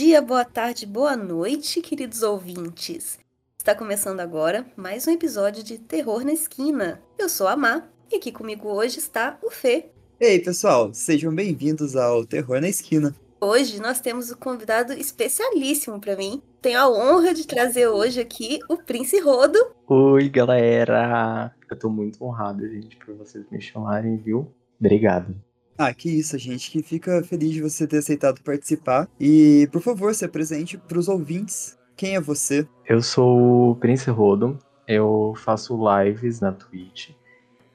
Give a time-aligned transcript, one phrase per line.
[0.00, 3.18] dia, boa tarde, boa noite, queridos ouvintes.
[3.58, 7.02] Está começando agora mais um episódio de Terror na Esquina.
[7.18, 9.90] Eu sou a Má e aqui comigo hoje está o Fê.
[10.18, 13.14] Ei, pessoal, sejam bem-vindos ao Terror na Esquina.
[13.38, 16.42] Hoje nós temos um convidado especialíssimo para mim.
[16.62, 19.58] Tenho a honra de trazer hoje aqui o Prince Rodo.
[19.86, 21.54] Oi, galera!
[21.70, 24.50] Eu tô muito honrado, gente, por vocês me chamarem, viu?
[24.80, 25.36] Obrigado.
[25.82, 29.08] Ah, que isso, gente, que fica feliz de você ter aceitado participar.
[29.18, 31.78] E, por favor, se apresente para os ouvintes.
[31.96, 32.68] Quem é você?
[32.84, 37.12] Eu sou o Prince Rodo, eu faço lives na Twitch.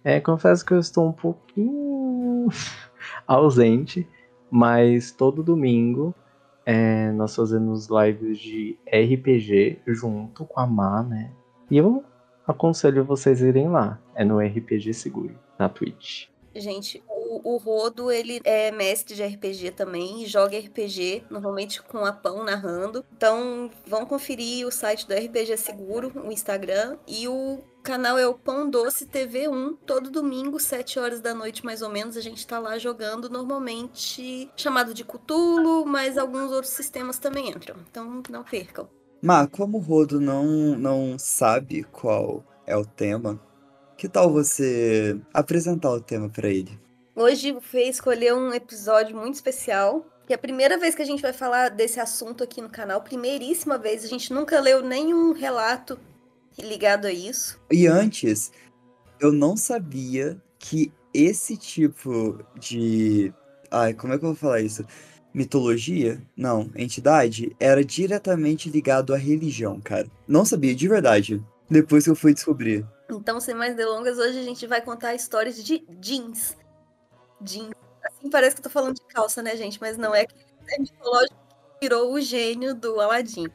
[0.04, 2.48] É, confesso que eu estou um pouquinho
[3.26, 4.08] ausente,
[4.52, 6.14] mas todo domingo
[6.64, 11.32] é, nós fazemos lives de RPG junto com a Má, né?
[11.72, 12.04] E eu
[12.46, 14.00] aconselho vocês irem lá.
[14.14, 16.28] É no RPG Seguro, na Twitch.
[16.54, 17.04] Gente,
[17.46, 22.44] o, Rodo, ele é mestre de RPG também, e joga RPG, normalmente com a Pão
[22.44, 23.06] narrando.
[23.16, 28.34] Então, vão conferir o site do RPG Seguro, o Instagram, e o canal é o
[28.34, 29.78] Pão Doce TV1.
[29.86, 34.50] Todo domingo, 7 horas da noite, mais ou menos, a gente tá lá jogando, normalmente
[34.58, 37.76] chamado de Cutulo, mas alguns outros sistemas também entram.
[37.88, 38.90] Então, não percam.
[39.22, 43.40] Má, como o Rodo não, não sabe qual é o tema,
[43.96, 46.84] que tal você apresentar o tema para ele?
[47.16, 50.06] Hoje o Fê escolheu um episódio muito especial.
[50.28, 53.02] Que é a primeira vez que a gente vai falar desse assunto aqui no canal,
[53.02, 54.04] primeiríssima vez.
[54.04, 55.98] A gente nunca leu nenhum relato
[56.60, 57.58] ligado a isso.
[57.72, 58.52] E antes,
[59.20, 63.32] eu não sabia que esse tipo de.
[63.72, 64.84] Ai, como é que eu vou falar isso?
[65.34, 66.22] Mitologia?
[66.36, 67.56] Não, entidade?
[67.60, 70.08] Era diretamente ligado à religião, cara.
[70.28, 71.42] Não sabia, de verdade.
[71.70, 72.86] Depois que eu fui descobrir.
[73.10, 76.58] Então, sem mais delongas, hoje a gente vai contar histórias de jeans.
[77.46, 77.72] Jeans.
[78.04, 79.80] Assim parece que eu tô falando de calça, né, gente?
[79.80, 80.36] Mas não é que
[80.70, 83.48] é mitológico que virou o gênio do Aladdin.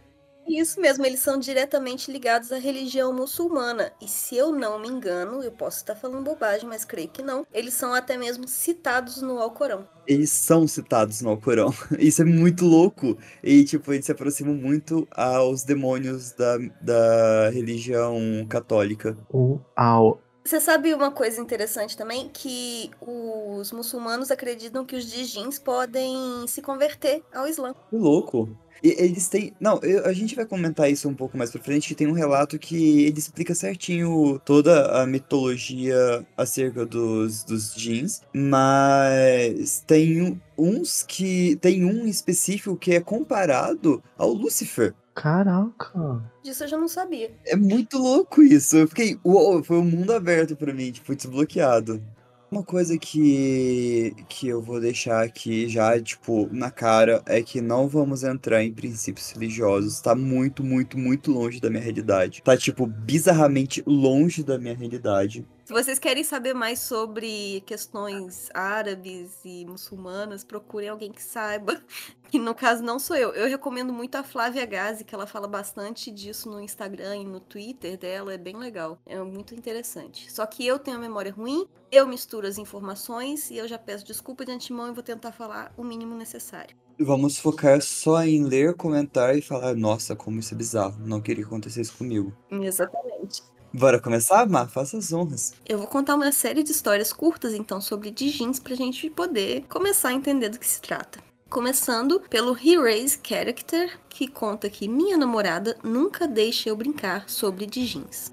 [0.58, 3.92] Isso mesmo, eles são diretamente ligados à religião muçulmana.
[4.00, 7.46] E se eu não me engano, eu posso estar falando bobagem, mas creio que não,
[7.52, 9.86] eles são até mesmo citados no Alcorão.
[10.06, 11.72] Eles são citados no Alcorão.
[11.98, 13.16] Isso é muito louco.
[13.44, 18.18] E, tipo, eles se aproximam muito aos demônios da, da religião
[18.48, 19.16] católica.
[19.32, 20.20] Uau!
[20.44, 22.28] Você sabe uma coisa interessante também?
[22.32, 26.14] Que os muçulmanos acreditam que os djinns podem
[26.48, 27.74] se converter ao Islã.
[27.90, 28.48] Que louco!
[28.82, 29.52] E eles têm.
[29.60, 32.58] Não, eu- a gente vai comentar isso um pouco mais pra frente, tem um relato
[32.58, 41.56] que ele explica certinho toda a mitologia acerca dos, dos jeans, mas tem uns que.
[41.56, 44.94] Tem um específico que é comparado ao Lucifer.
[45.20, 46.22] Caraca!
[46.42, 47.30] Disso eu já não sabia.
[47.44, 48.78] É muito louco isso.
[48.78, 49.18] Eu fiquei.
[49.22, 52.02] Uou, foi um mundo aberto pra mim, tipo, desbloqueado.
[52.50, 57.86] Uma coisa que, que eu vou deixar aqui já, tipo, na cara é que não
[57.86, 60.00] vamos entrar em princípios religiosos.
[60.00, 62.40] Tá muito, muito, muito longe da minha realidade.
[62.42, 65.46] Tá, tipo, bizarramente longe da minha realidade.
[65.70, 71.80] Se vocês querem saber mais sobre questões árabes e muçulmanas, procurem alguém que saiba.
[72.28, 73.32] Que no caso não sou eu.
[73.32, 77.40] Eu recomendo muito a Flávia Gazi, que ela fala bastante disso no Instagram e no
[77.40, 78.32] Twitter dela.
[78.32, 79.00] É bem legal.
[79.04, 80.30] É muito interessante.
[80.30, 84.06] Só que eu tenho a memória ruim, eu misturo as informações e eu já peço
[84.06, 86.76] desculpa de antemão e vou tentar falar o mínimo necessário.
[87.00, 91.04] Vamos focar só em ler, comentar e falar: nossa, como isso é bizarro.
[91.04, 92.32] Não queria que acontecesse comigo.
[92.48, 93.42] Exatamente.
[93.72, 94.68] Bora começar, Mar?
[94.68, 95.54] Faça as honras.
[95.64, 100.08] Eu vou contar uma série de histórias curtas, então, sobre Dijins, pra gente poder começar
[100.08, 101.20] a entender do que se trata.
[101.48, 107.66] Começando pelo He Raise Character, que conta que minha namorada nunca deixa eu brincar sobre
[107.66, 108.32] Dijins.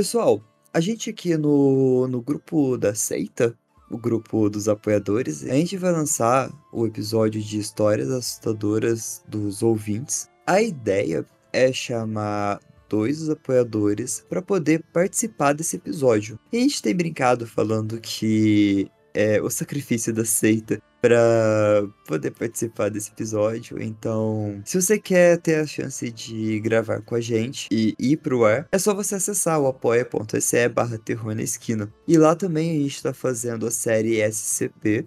[0.00, 0.42] Pessoal,
[0.72, 3.54] a gente aqui no, no grupo da seita,
[3.90, 10.26] o grupo dos apoiadores, a gente vai lançar o episódio de histórias assustadoras dos ouvintes.
[10.46, 16.38] A ideia é chamar dois apoiadores para poder participar desse episódio.
[16.50, 22.90] E a gente tem brincado falando que é o sacrifício da seita para poder participar
[22.90, 23.82] desse episódio.
[23.82, 28.44] Então, se você quer ter a chance de gravar com a gente e ir pro
[28.44, 31.92] ar, é só você acessar o apoia.se barra terror na esquina.
[32.06, 35.06] E lá também a gente está fazendo a série SCP,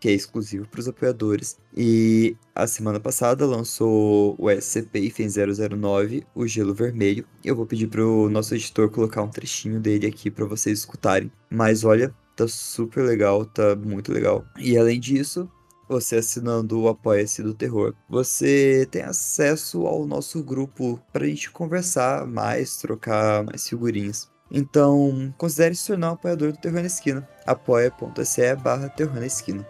[0.00, 1.58] que é exclusivo para os apoiadores.
[1.74, 7.24] E a semana passada lançou o SCP Ifen 009, o Gelo Vermelho.
[7.42, 11.32] Eu vou pedir pro nosso editor colocar um trechinho dele aqui para vocês escutarem.
[11.48, 14.44] Mas olha, tá super legal, tá muito legal.
[14.58, 15.48] E além disso,
[15.86, 21.50] Você assinando o Apoia-se do Terror, você tem acesso ao nosso grupo para a gente
[21.50, 24.30] conversar mais, trocar mais figurinhas.
[24.50, 27.28] Então, considere se tornar um apoiador do Terror na Esquina.
[27.46, 29.66] apoia.se barra Terror na Esquina.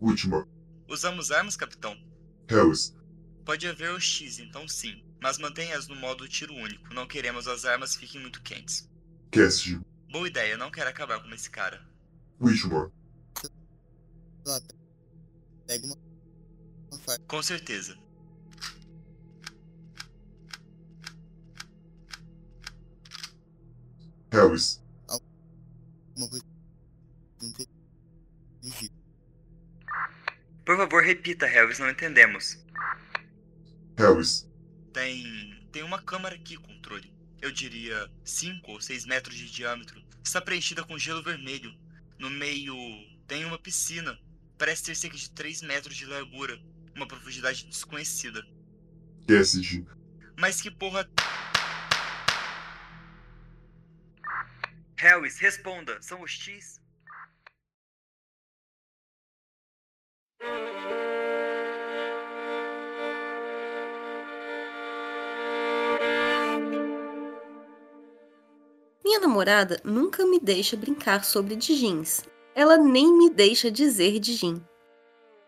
[0.00, 0.46] Última.
[0.88, 1.96] Usamos armas, capitão?
[2.48, 2.94] Harris.
[3.44, 5.04] Pode haver o X, então sim.
[5.20, 6.92] Mas mantenha-as no modo tiro único.
[6.94, 8.88] Não queremos as armas fiquem muito quentes.
[9.30, 9.80] Cassidy.
[10.10, 11.84] Boa ideia, não quero acabar com esse cara.
[12.40, 12.90] Whitmore.
[15.66, 15.96] Pega uma.
[17.26, 17.98] Com certeza.
[24.32, 24.82] Harris.
[30.64, 32.63] Por favor, repita, Harris, não entendemos.
[33.96, 34.48] Harris.
[34.92, 35.68] Tem.
[35.72, 37.12] Tem uma câmara aqui, controle.
[37.40, 40.02] Eu diria 5 ou 6 metros de diâmetro.
[40.22, 41.74] Está preenchida com gelo vermelho.
[42.18, 42.74] No meio
[43.26, 44.18] tem uma piscina.
[44.56, 46.58] Parece ter cerca de 3 metros de largura.
[46.94, 48.46] Uma profundidade desconhecida.
[49.26, 49.84] Cassidy.
[50.38, 51.08] Mas que porra.
[54.96, 56.00] Harris, responda.
[56.00, 56.30] São os
[69.14, 72.24] Minha namorada nunca me deixa brincar sobre Dijins.
[72.52, 74.60] Ela nem me deixa dizer Dijin.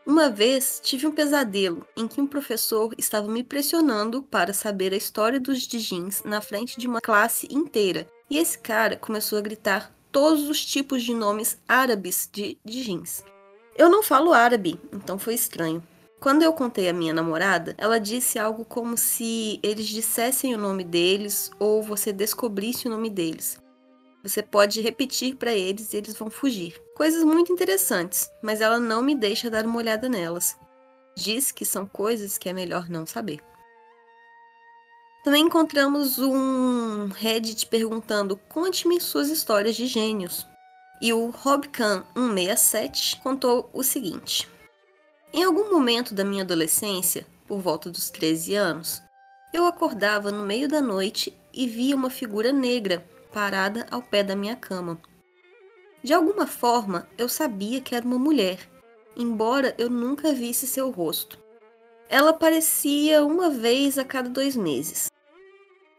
[0.06, 4.96] Uma vez tive um pesadelo em que um professor estava me pressionando para saber a
[4.96, 9.92] história dos Dijins na frente de uma classe inteira, e esse cara começou a gritar
[10.12, 13.24] todos os tipos de nomes árabes de Dijins.
[13.76, 15.82] Eu não falo árabe, então foi estranho.
[16.20, 20.82] Quando eu contei à minha namorada, ela disse algo como se eles dissessem o nome
[20.82, 23.60] deles ou você descobrisse o nome deles.
[24.22, 26.82] Você pode repetir para eles e eles vão fugir.
[26.96, 30.56] Coisas muito interessantes, mas ela não me deixa dar uma olhada nelas.
[31.16, 33.40] Diz que são coisas que é melhor não saber.
[35.22, 40.46] Também encontramos um Reddit perguntando: conte-me suas histórias de gênios.
[41.00, 44.48] E o Robcan167 contou o seguinte:
[45.36, 49.02] Em algum momento da minha adolescência, por volta dos 13 anos,
[49.52, 54.34] eu acordava no meio da noite e via uma figura negra parada ao pé da
[54.34, 54.98] minha cama.
[56.02, 58.60] De alguma forma, eu sabia que era uma mulher,
[59.14, 61.38] embora eu nunca visse seu rosto.
[62.08, 65.10] Ela aparecia uma vez a cada dois meses.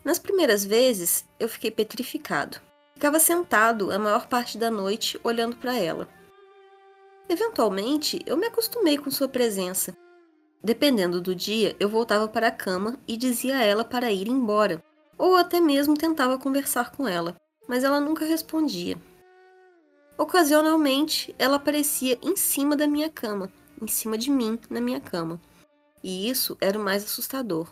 [0.04, 2.60] Nas primeiras vezes, eu fiquei petrificado.
[2.96, 6.17] Ficava sentado a maior parte da noite olhando para ela.
[7.30, 9.96] Eventualmente, eu me acostumei com sua presença.
[10.64, 14.84] Dependendo do dia, eu voltava para a cama e dizia a ela para ir embora,
[15.18, 17.36] ou até mesmo tentava conversar com ela,
[17.68, 18.98] mas ela nunca respondia.
[20.18, 23.52] Ocasionalmente, ela aparecia em cima da minha cama,
[23.82, 25.40] em cima de mim, na minha cama.
[26.04, 27.72] E isso era o mais assustador.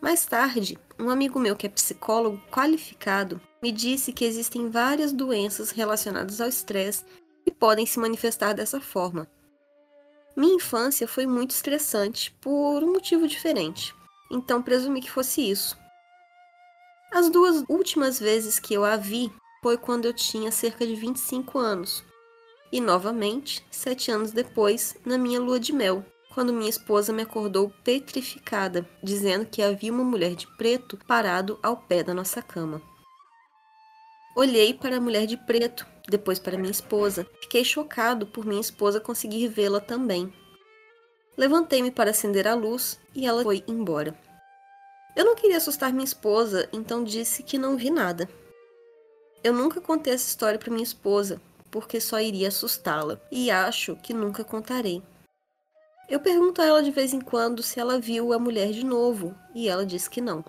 [0.00, 5.70] Mais tarde, um amigo meu que é psicólogo qualificado me disse que existem várias doenças
[5.70, 7.04] relacionadas ao estresse
[7.44, 9.28] que podem se manifestar dessa forma.
[10.36, 13.94] Minha infância foi muito estressante por um motivo diferente,
[14.30, 15.76] então presumi que fosse isso.
[17.12, 19.32] As duas últimas vezes que eu a vi
[19.62, 22.04] foi quando eu tinha cerca de 25 anos,
[22.72, 27.70] e novamente, sete anos depois, na minha lua de mel, quando minha esposa me acordou
[27.82, 32.80] petrificada, dizendo que havia uma mulher de preto parado ao pé da nossa cama.
[34.36, 37.26] Olhei para a mulher de preto, depois para minha esposa.
[37.40, 40.32] Fiquei chocado por minha esposa conseguir vê-la também.
[41.36, 44.14] Levantei-me para acender a luz e ela foi embora.
[45.16, 48.28] Eu não queria assustar minha esposa, então disse que não vi nada.
[49.42, 51.40] Eu nunca contei essa história para minha esposa,
[51.70, 55.02] porque só iria assustá-la, e acho que nunca contarei.
[56.08, 59.34] Eu pergunto a ela de vez em quando se ela viu a mulher de novo,
[59.54, 60.44] e ela diz que não.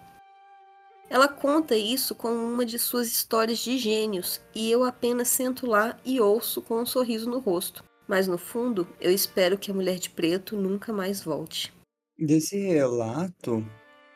[1.11, 5.99] Ela conta isso como uma de suas histórias de gênios, e eu apenas sento lá
[6.05, 7.83] e ouço com um sorriso no rosto.
[8.07, 11.73] Mas no fundo, eu espero que a mulher de preto nunca mais volte.
[12.17, 13.61] Desse relato,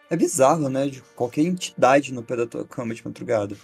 [0.10, 0.88] é bizarro, né?
[0.88, 3.58] De qualquer entidade no pé da tua cama de madrugada.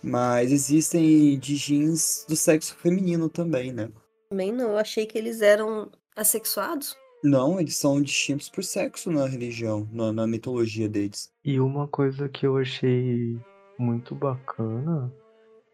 [0.00, 3.90] Mas existem Dijins do sexo feminino também, né?
[4.30, 6.96] Também não, eu achei que eles eram assexuados.
[7.22, 11.32] Não, eles são distintos por sexo na religião, na, na mitologia deles.
[11.44, 13.36] E uma coisa que eu achei
[13.78, 15.12] muito bacana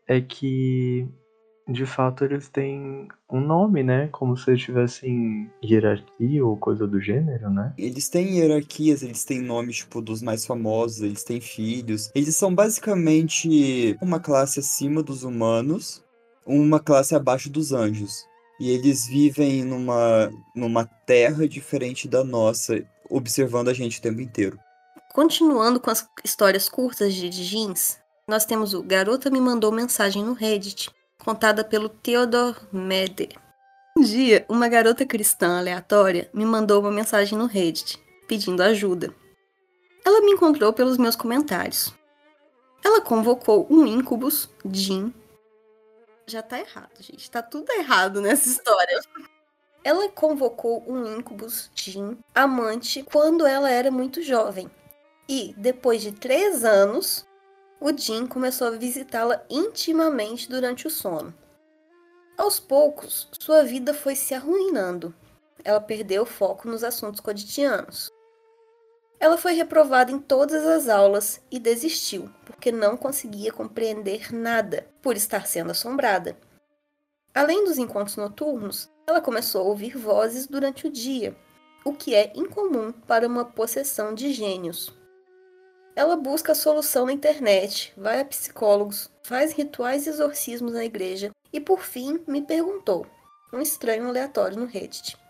[0.06, 1.08] é que
[1.68, 4.08] de fato eles têm um nome, né?
[4.08, 7.72] Como se eles tivessem hierarquia ou coisa do gênero, né?
[7.78, 12.11] Eles têm hierarquias, eles têm nomes, tipo, dos mais famosos, eles têm filhos.
[12.14, 16.04] Eles são basicamente uma classe acima dos humanos,
[16.44, 18.26] uma classe abaixo dos anjos.
[18.61, 24.59] E eles vivem numa, numa terra diferente da nossa, observando a gente o tempo inteiro.
[25.12, 30.32] Continuando com as histórias curtas de jeans, nós temos o Garota me mandou mensagem no
[30.32, 30.90] Reddit,
[31.23, 33.30] contada pelo Theodor Meder.
[33.97, 39.14] Um dia, uma garota cristã aleatória me mandou uma mensagem no Reddit, pedindo ajuda.
[40.04, 41.94] Ela me encontrou pelos meus comentários.
[42.82, 45.12] Ela convocou um incubus, Jin.
[46.32, 47.30] Já tá errado, gente.
[47.30, 48.98] Tá tudo errado nessa história.
[49.84, 54.70] Ela convocou um incubus, Jin, amante, quando ela era muito jovem.
[55.28, 57.26] E, depois de três anos,
[57.78, 61.34] o Jin começou a visitá-la intimamente durante o sono.
[62.38, 65.14] Aos poucos, sua vida foi se arruinando.
[65.62, 68.10] Ela perdeu o foco nos assuntos cotidianos.
[69.23, 75.14] Ela foi reprovada em todas as aulas e desistiu, porque não conseguia compreender nada por
[75.14, 76.37] estar sendo assombrada.
[77.33, 81.37] Além dos encontros noturnos, ela começou a ouvir vozes durante o dia,
[81.85, 84.93] o que é incomum para uma possessão de gênios.
[85.95, 91.31] Ela busca a solução na internet, vai a psicólogos, faz rituais e exorcismos na igreja
[91.52, 93.07] e, por fim, me perguntou,
[93.52, 95.22] um estranho aleatório no Reddit.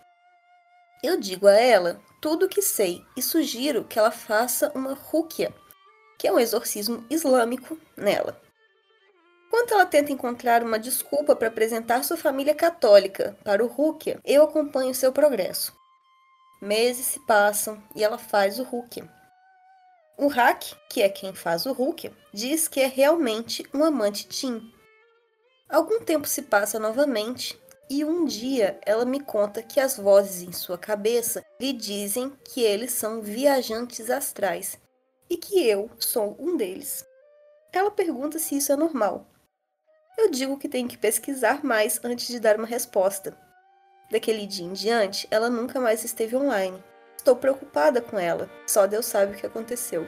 [1.03, 5.53] Eu digo a ela tudo o que sei e sugiro que ela faça uma rúquia,
[6.17, 8.41] que é um exorcismo islâmico, nela.
[9.49, 14.45] Enquanto ela tenta encontrar uma desculpa para apresentar sua família católica para o rúquia, eu
[14.45, 15.77] acompanho seu progresso.
[16.61, 19.11] Meses se passam e ela faz o rúquia.
[20.17, 24.73] O Hack, que é quem faz o rúquia, diz que é realmente um amante Tim.
[25.69, 30.53] Algum tempo se passa novamente e um dia ela me conta que as vozes em
[30.53, 34.79] sua cabeça lhe dizem que eles são viajantes astrais
[35.29, 37.05] e que eu sou um deles.
[37.73, 39.27] Ela pergunta se isso é normal.
[40.17, 43.37] Eu digo que tenho que pesquisar mais antes de dar uma resposta.
[44.11, 46.83] Daquele dia em diante, ela nunca mais esteve online.
[47.17, 50.07] Estou preocupada com ela, só Deus sabe o que aconteceu.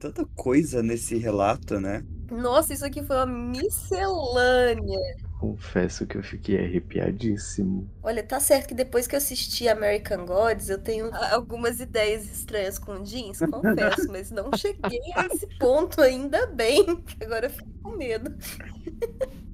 [0.00, 2.02] Tanta coisa nesse relato, né?
[2.30, 4.98] Nossa, isso aqui foi uma miscelânea.
[5.38, 7.88] Confesso que eu fiquei arrepiadíssimo.
[8.02, 12.78] Olha, tá certo que depois que eu assisti American Gods, eu tenho algumas ideias estranhas
[12.78, 17.70] com jeans, confesso, mas não cheguei a esse ponto ainda bem, que agora eu fico
[17.82, 18.34] com medo.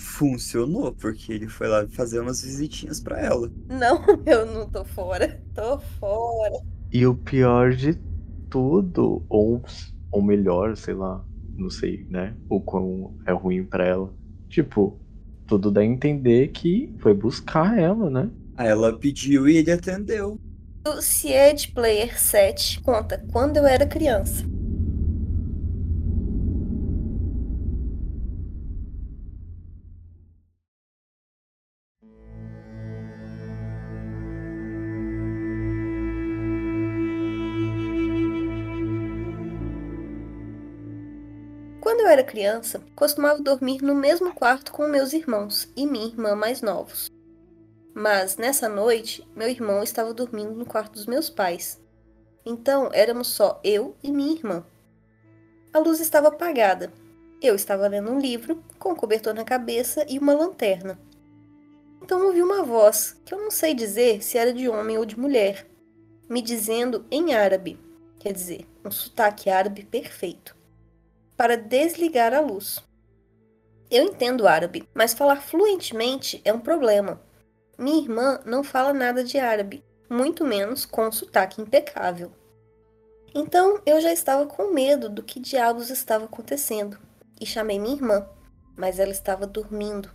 [0.00, 3.50] Funcionou, porque ele foi lá fazer umas visitinhas pra ela.
[3.68, 5.42] Não, eu não tô fora.
[5.54, 6.54] Tô fora.
[6.92, 7.98] E o pior de
[8.48, 9.62] tudo, ou,
[10.16, 11.22] ou melhor, sei lá,
[11.58, 12.34] não sei, né?
[12.48, 14.10] O quão é ruim pra ela.
[14.48, 14.98] Tipo,
[15.46, 18.30] tudo dá a entender que foi buscar ela, né?
[18.56, 20.40] Aí ela pediu e ele atendeu.
[20.86, 24.42] O Siege Player 7 conta quando eu era criança.
[42.16, 47.10] Era criança, costumava dormir no mesmo quarto com meus irmãos e minha irmã mais novos.
[47.94, 51.78] Mas nessa noite, meu irmão estava dormindo no quarto dos meus pais.
[52.44, 54.64] Então éramos só eu e minha irmã.
[55.74, 56.90] A luz estava apagada.
[57.42, 60.98] Eu estava lendo um livro, com um cobertor na cabeça e uma lanterna.
[62.02, 65.18] Então ouvi uma voz, que eu não sei dizer se era de homem ou de
[65.18, 65.66] mulher,
[66.30, 67.78] me dizendo em árabe,
[68.18, 70.55] quer dizer, um sotaque árabe perfeito
[71.36, 72.82] para desligar a luz.
[73.90, 77.20] Eu entendo árabe, mas falar fluentemente é um problema.
[77.78, 82.32] Minha irmã não fala nada de árabe, muito menos com um sotaque impecável.
[83.34, 86.98] Então eu já estava com medo do que diabos estava acontecendo
[87.40, 88.26] e chamei minha irmã,
[88.76, 90.10] mas ela estava dormindo.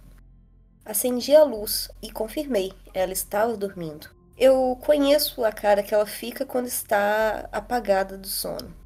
[0.84, 4.10] Acendi a luz e confirmei, ela estava dormindo.
[4.36, 8.81] Eu conheço a cara que ela fica quando está apagada do sono.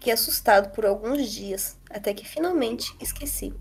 [0.00, 3.52] Fiquei assustado por alguns dias, até que finalmente esqueci.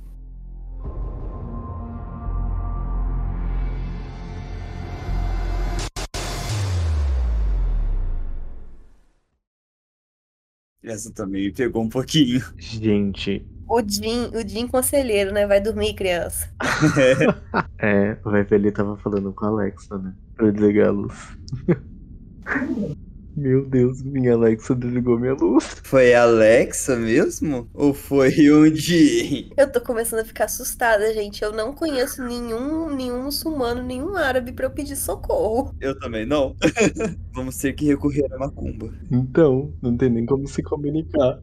[10.81, 12.41] Essa também me pegou um pouquinho.
[12.57, 15.45] Gente, O Jim, o Jim conselheiro, né?
[15.45, 16.49] Vai dormir, criança.
[17.77, 20.15] é, vai ver ele tava falando com a Alexa, né?
[20.35, 21.37] Pra desligar a luz.
[23.39, 25.63] Meu Deus, minha Alexa desligou minha luz.
[25.83, 27.69] Foi a Alexa mesmo?
[27.73, 29.49] Ou foi um Jin?
[29.55, 31.41] Eu tô começando a ficar assustada, gente.
[31.41, 35.73] Eu não conheço nenhum, nenhum muçulmano, nenhum árabe pra eu pedir socorro.
[35.79, 36.53] Eu também não.
[37.33, 38.93] Vamos ter que recorrer a macumba.
[39.09, 41.39] Então, não tem nem como se comunicar.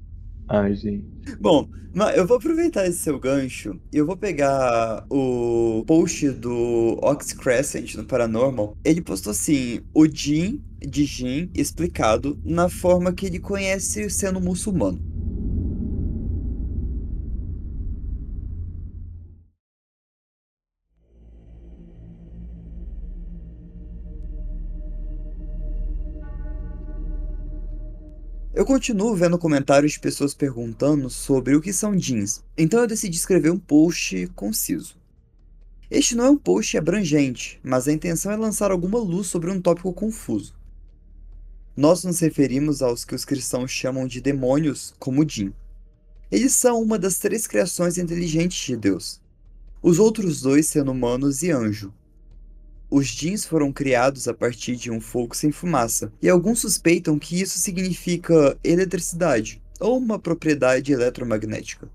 [0.49, 1.05] Ai, gente.
[1.41, 6.99] Bom, mas eu vou aproveitar esse seu gancho e eu vou pegar o post do
[7.03, 8.77] Ox Crescent no Paranormal.
[8.85, 15.16] Ele postou assim: o Jin de Jin explicado na forma que ele conhece sendo muçulmano.
[28.67, 33.17] Eu continuo vendo comentários de pessoas perguntando sobre o que são jeans, então eu decidi
[33.17, 34.97] escrever um post conciso.
[35.89, 39.61] Este não é um post abrangente, mas a intenção é lançar alguma luz sobre um
[39.61, 40.53] tópico confuso.
[41.77, 45.53] Nós nos referimos aos que os cristãos chamam de demônios, como Jin.
[46.29, 49.21] Eles são uma das três criações inteligentes de Deus.
[49.81, 51.95] Os outros dois sendo humanos e anjo,
[52.91, 57.41] os jeans foram criados a partir de um fogo sem fumaça, e alguns suspeitam que
[57.41, 61.89] isso significa eletricidade ou uma propriedade eletromagnética.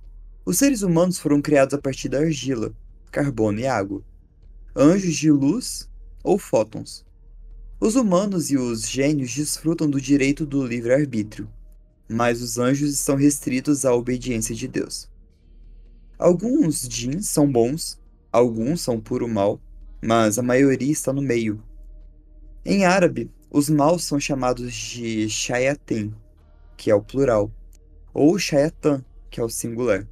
[0.46, 2.74] Os seres humanos foram criados a partir da argila,
[3.12, 4.04] carbono e água,
[4.76, 5.90] anjos de luz
[6.24, 7.06] ou fótons.
[7.80, 11.50] Os humanos e os gênios desfrutam do direito do livre-arbítrio,
[12.08, 15.10] mas os anjos estão restritos à obediência de Deus.
[16.20, 18.00] Alguns jeans são bons,
[18.32, 19.60] alguns são puro mal,
[20.02, 21.64] mas a maioria está no meio.
[22.66, 26.14] Em árabe, os maus são chamados de shayatin,
[26.76, 27.52] que é o plural,
[28.14, 30.08] ou shayatan, que é o singular.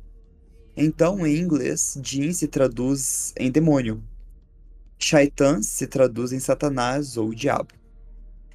[0.75, 4.02] Então, em inglês, jin se traduz em demônio.
[4.97, 7.73] Shaitan se traduz em Satanás ou diabo.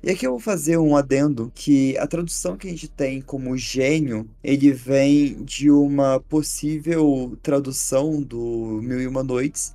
[0.03, 3.57] E aqui eu vou fazer um adendo que a tradução que a gente tem como
[3.57, 9.75] gênio, ele vem de uma possível tradução do Mil e Uma Noites,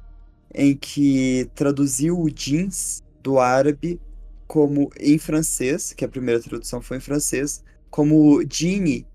[0.54, 4.00] em que traduziu o jeans do árabe
[4.48, 9.06] como em francês, que a primeira tradução foi em francês, como genie,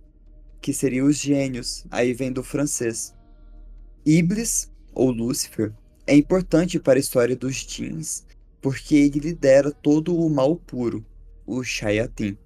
[0.60, 3.14] que seria os gênios, aí vem do francês.
[4.06, 5.72] Iblis, ou Lúcifer,
[6.06, 8.24] é importante para a história dos jeans,
[8.60, 11.04] porque ele lidera todo o mal puro,
[11.46, 12.38] o Shayatin.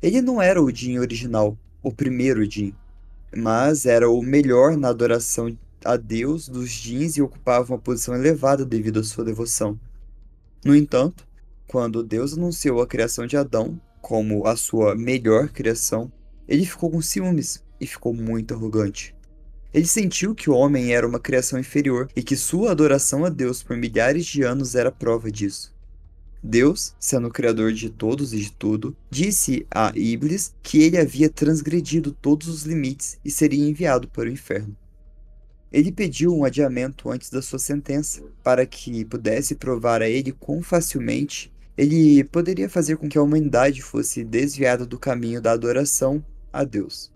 [0.00, 2.74] Ele não era o Jin original, o primeiro Jin,
[3.36, 8.64] mas era o melhor na adoração a Deus dos jeans e ocupava uma posição elevada
[8.64, 9.78] devido à sua devoção.
[10.64, 11.26] No entanto,
[11.66, 16.10] quando Deus anunciou a criação de Adão como a sua melhor criação,
[16.48, 19.14] ele ficou com ciúmes e ficou muito arrogante.
[19.72, 23.62] Ele sentiu que o homem era uma criação inferior e que sua adoração a Deus
[23.62, 25.72] por milhares de anos era prova disso.
[26.42, 31.28] Deus, sendo o criador de todos e de tudo, disse a Iblis que ele havia
[31.28, 34.74] transgredido todos os limites e seria enviado para o inferno.
[35.72, 40.62] Ele pediu um adiamento antes da sua sentença, para que pudesse provar a ele quão
[40.62, 46.64] facilmente ele poderia fazer com que a humanidade fosse desviada do caminho da adoração a
[46.64, 47.12] Deus.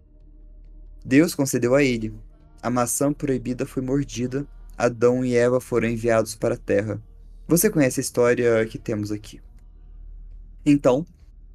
[1.04, 2.14] Deus concedeu a ele.
[2.62, 4.46] A maçã proibida foi mordida,
[4.78, 7.02] Adão e Eva foram enviados para a terra.
[7.46, 9.40] Você conhece a história que temos aqui.
[10.64, 11.04] Então,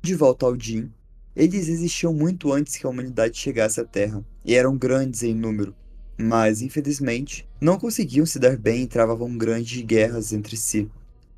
[0.03, 0.91] de volta ao Jin,
[1.35, 5.73] eles existiam muito antes que a humanidade chegasse à Terra, e eram grandes em número,
[6.19, 10.89] mas infelizmente não conseguiam se dar bem e travavam grandes guerras entre si.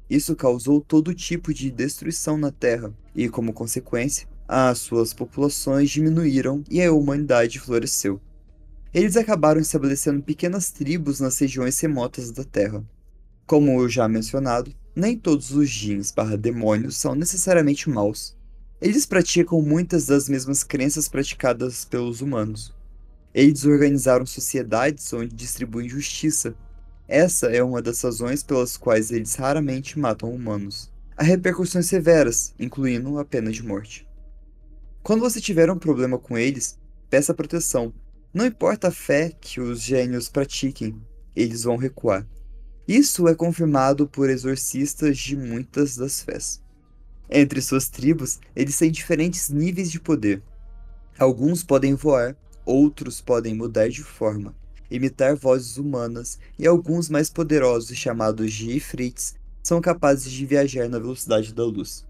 [0.09, 6.63] Isso causou todo tipo de destruição na Terra e, como consequência, as suas populações diminuíram
[6.69, 8.19] e a humanidade floresceu.
[8.93, 12.83] Eles acabaram estabelecendo pequenas tribos nas regiões remotas da Terra.
[13.45, 18.35] Como já mencionado, nem todos os jeans barra demônios são necessariamente maus.
[18.81, 22.73] Eles praticam muitas das mesmas crenças praticadas pelos humanos.
[23.33, 26.53] Eles organizaram sociedades onde distribuem justiça.
[27.07, 30.91] Essa é uma das razões pelas quais eles raramente matam humanos.
[31.15, 34.07] Há repercussões severas, incluindo a pena de morte.
[35.03, 36.77] Quando você tiver um problema com eles,
[37.09, 37.93] peça proteção.
[38.33, 40.95] Não importa a fé que os gênios pratiquem,
[41.35, 42.25] eles vão recuar.
[42.87, 46.61] Isso é confirmado por exorcistas de muitas das fés.
[47.29, 50.43] Entre suas tribos, eles têm diferentes níveis de poder.
[51.17, 52.35] Alguns podem voar,
[52.71, 54.55] Outros podem mudar de forma,
[54.89, 60.97] imitar vozes humanas, e alguns mais poderosos, chamados de Ifrits, são capazes de viajar na
[60.97, 62.07] velocidade da luz.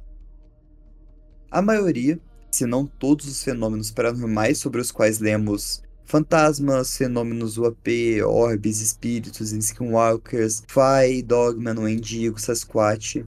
[1.50, 2.19] A maioria,
[2.52, 9.52] se não todos os fenômenos paranormais sobre os quais lemos fantasmas, fenômenos UAP, orbes, espíritos,
[9.52, 13.26] skinwalkers, Fai, Dogman, Wendigo, Sasquatch,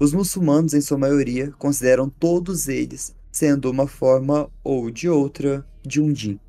[0.00, 6.00] Os muçulmanos, em sua maioria, consideram todos eles sendo uma forma ou de outra de
[6.00, 6.40] um jin.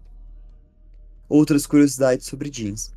[1.29, 2.93] Outras curiosidades sobre jeans.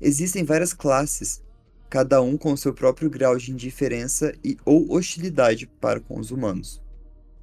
[0.00, 1.42] Existem várias classes,
[1.90, 6.80] cada um com seu próprio grau de indiferença e ou hostilidade para com os humanos.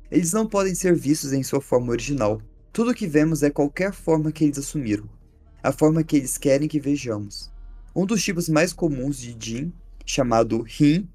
[0.10, 2.41] Eles não podem ser vistos em sua forma original.
[2.73, 5.08] Tudo o que vemos é qualquer forma que eles assumiram,
[5.62, 7.51] a forma que eles querem que vejamos.
[7.95, 9.73] Um dos tipos mais comuns de Jin,
[10.06, 11.10] chamado Rin,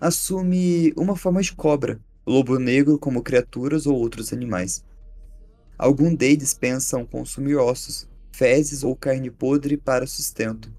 [0.00, 4.84] assume uma forma de cobra, lobo negro como criaturas ou outros animais.
[5.76, 10.72] Alguns deles pensam consumir ossos, fezes ou carne podre para sustento.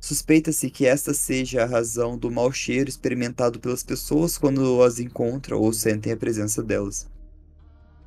[0.00, 5.58] Suspeita-se que esta seja a razão do mau cheiro experimentado pelas pessoas quando as encontram
[5.60, 7.08] ou sentem a presença delas.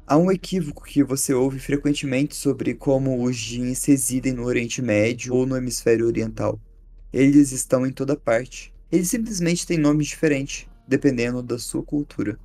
[0.05, 5.33] Há um equívoco que você ouve frequentemente sobre como os jeans residem no Oriente Médio
[5.33, 6.59] ou no Hemisfério Oriental.
[7.11, 8.73] Eles estão em toda parte.
[8.91, 12.39] Eles simplesmente têm nomes diferentes, dependendo da sua cultura.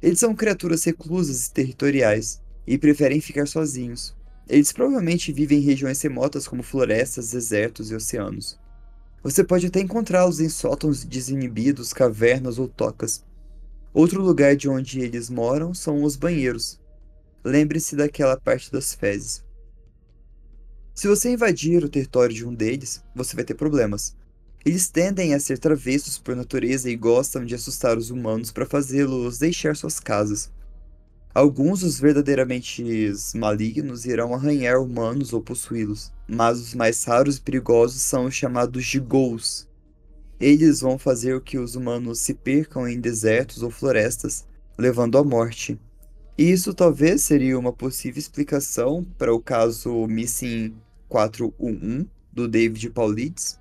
[0.00, 4.14] Eles são criaturas reclusas e territoriais, e preferem ficar sozinhos.
[4.50, 8.58] Eles provavelmente vivem em regiões remotas como florestas, desertos e oceanos.
[9.22, 13.24] Você pode até encontrá-los em sótãos desinibidos, cavernas ou tocas.
[13.94, 16.80] Outro lugar de onde eles moram são os banheiros.
[17.44, 19.44] Lembre-se daquela parte das fezes.
[20.96, 24.16] Se você invadir o território de um deles, você vai ter problemas.
[24.64, 29.38] Eles tendem a ser travessos por natureza e gostam de assustar os humanos para fazê-los
[29.38, 30.50] deixar suas casas.
[31.32, 32.82] Alguns dos verdadeiramente
[33.36, 38.84] malignos irão arranhar humanos ou possuí-los, mas os mais raros e perigosos são os chamados
[38.84, 39.68] de ghouls.
[40.40, 44.44] Eles vão fazer que os humanos se percam em desertos ou florestas,
[44.76, 45.78] levando à morte.
[46.36, 50.74] E isso talvez seria uma possível explicação para o caso Missing
[51.08, 53.59] 411 do David Paulides,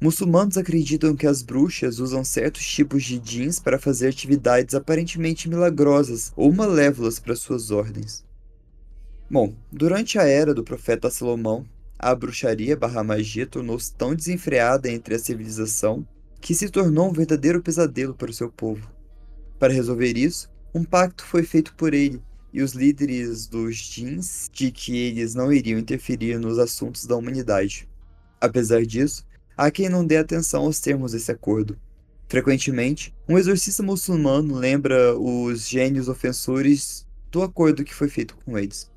[0.00, 6.32] Muçulmanos acreditam que as bruxas usam certos tipos de jeans para fazer atividades aparentemente milagrosas
[6.36, 8.24] ou malévolas para suas ordens.
[9.28, 11.66] Bom, durante a era do profeta Salomão,
[11.98, 16.06] a bruxaria barra magia tornou-se tão desenfreada entre a civilização
[16.40, 18.88] que se tornou um verdadeiro pesadelo para o seu povo.
[19.58, 24.70] Para resolver isso, um pacto foi feito por ele e os líderes dos jeans de
[24.70, 27.88] que eles não iriam interferir nos assuntos da humanidade.
[28.40, 29.26] Apesar disso,
[29.58, 31.76] há quem não dê atenção aos termos desse acordo.
[32.28, 38.88] Frequentemente, um exorcista muçulmano lembra os gênios ofensores do acordo que foi feito com eles.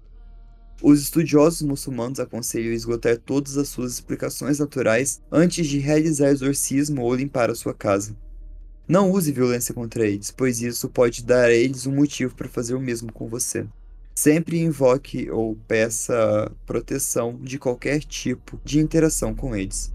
[0.84, 7.16] Os estudiosos muçulmanos aconselham esgotar todas as suas explicações naturais antes de realizar exorcismo ou
[7.16, 8.16] limpar a sua casa.
[8.88, 12.76] Não use violência contra eles, pois isso pode dar a eles um motivo para fazer
[12.76, 13.66] o mesmo com você.
[14.14, 19.94] Sempre invoque ou peça proteção de qualquer tipo de interação com eles.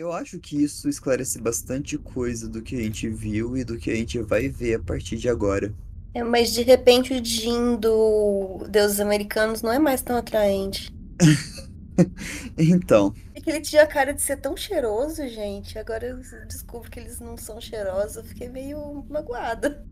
[0.00, 3.90] Eu acho que isso esclarece bastante coisa do que a gente viu e do que
[3.90, 5.74] a gente vai ver a partir de agora.
[6.14, 10.90] É, mas de repente o Jin do Deuses Americanos não é mais tão atraente.
[12.56, 15.78] então, É que ele tinha a cara de ser tão cheiroso, gente.
[15.78, 18.16] Agora eu descubro que eles não são cheirosos.
[18.16, 19.84] Eu fiquei meio magoada.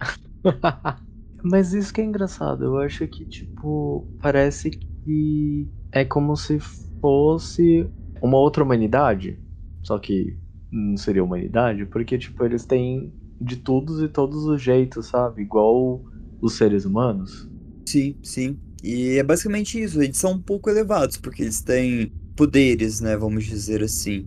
[1.44, 6.58] Mas isso que é engraçado, eu acho que, tipo, parece que é como se
[6.98, 7.86] fosse
[8.22, 9.38] uma outra humanidade.
[9.82, 10.38] Só que
[10.70, 15.42] não seria humanidade, porque, tipo, eles têm de todos e todos os jeitos, sabe?
[15.42, 16.04] Igual
[16.40, 17.48] os seres humanos.
[17.88, 18.58] sim, sim.
[18.82, 20.00] E é basicamente isso.
[20.02, 23.16] Eles são um pouco elevados, porque eles têm poderes, né?
[23.16, 24.26] Vamos dizer assim.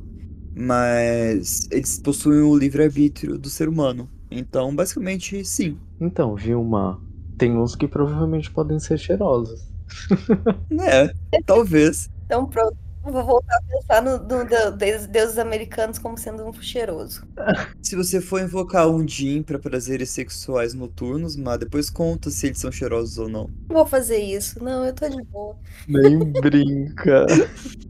[0.56, 4.10] Mas eles possuem o livre-arbítrio do ser humano.
[4.30, 5.80] Então, basicamente, sim.
[6.00, 7.02] Então, Vilma,
[7.38, 9.62] tem uns que provavelmente podem ser cheirosos.
[10.88, 11.14] É,
[11.46, 12.10] talvez.
[12.26, 12.78] Então pronto.
[13.04, 14.46] Vou voltar a pensar no, no
[14.78, 17.26] deus- deuses americanos como sendo um cheiroso.
[17.82, 22.60] Se você for invocar um Jin pra prazeres sexuais noturnos, mas depois conta se eles
[22.60, 23.50] são cheirosos ou não.
[23.68, 24.64] Não vou fazer isso.
[24.64, 25.58] Não, eu tô de boa.
[25.88, 27.26] Nem brinca.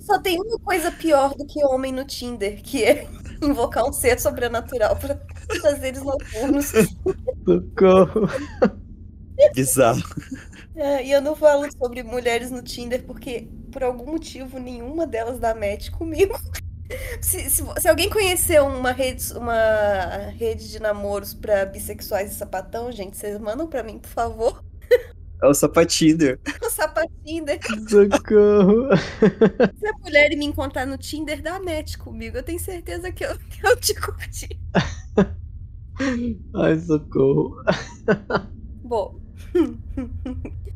[0.00, 3.06] Só tem uma coisa pior do que homem no Tinder, que é
[3.42, 5.18] invocar um ser sobrenatural pra
[5.60, 6.72] prazeres noturnos.
[7.44, 8.28] Socorro.
[9.54, 10.02] Bizarro.
[10.78, 15.40] É, e eu não falo sobre mulheres no Tinder porque, por algum motivo, nenhuma delas
[15.40, 16.38] dá match comigo.
[17.20, 22.90] Se, se, se alguém conhecer uma rede, uma rede de namoros pra bissexuais e sapatão,
[22.90, 24.64] gente, vocês mandam pra mim, por favor.
[25.42, 26.40] É o Sapatinder.
[26.64, 27.60] O Sapatinder.
[27.90, 28.88] Socorro.
[29.78, 32.38] Se a mulher me encontrar no Tinder, dá match comigo.
[32.38, 34.48] Eu tenho certeza que eu, que eu te curti.
[36.54, 37.62] Ai, socorro.
[38.82, 39.20] Bom.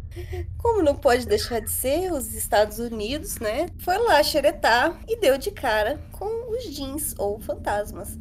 [0.59, 3.67] como não pode deixar de ser os Estados Unidos, né?
[3.79, 8.19] Foi lá xeretar e deu de cara com os jeans ou fantasmas.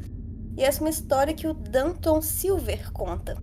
[0.57, 3.37] E essa é uma história que o Danton Silver conta.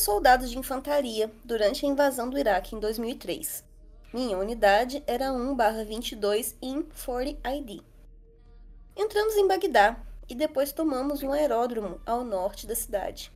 [0.00, 3.62] Eu era um soldado de infantaria durante a invasão do Iraque em 2003.
[4.14, 7.82] Minha unidade era 1/22 in 40 ID.
[8.96, 13.30] Entramos em Bagdá e depois tomamos um aeródromo ao norte da cidade.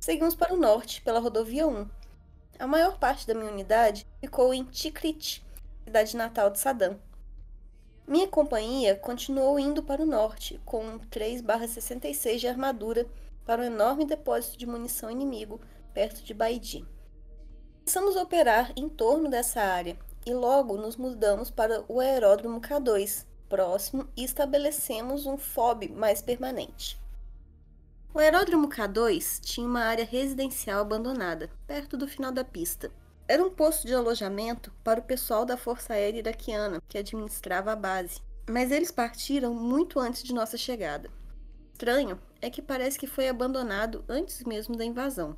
[0.00, 1.88] Seguimos para o norte pela rodovia 1.
[2.58, 5.46] A maior parte da minha unidade ficou em Tikrit,
[5.84, 6.98] cidade natal de Saddam.
[8.08, 13.06] Minha companhia continuou indo para o norte com um 3/66 de armadura
[13.46, 15.60] para um enorme depósito de munição inimigo
[15.92, 16.86] perto de Baidi.
[17.84, 23.24] Começamos a operar em torno dessa área e logo nos mudamos para o aeródromo K2,
[23.48, 27.00] próximo, e estabelecemos um FOB mais permanente.
[28.12, 32.90] O aeródromo K2 tinha uma área residencial abandonada, perto do final da pista.
[33.26, 37.76] Era um posto de alojamento para o pessoal da Força Aérea Iraquiana, que administrava a
[37.76, 41.10] base, mas eles partiram muito antes de nossa chegada.
[41.72, 45.36] Estranho é que parece que foi abandonado antes mesmo da invasão.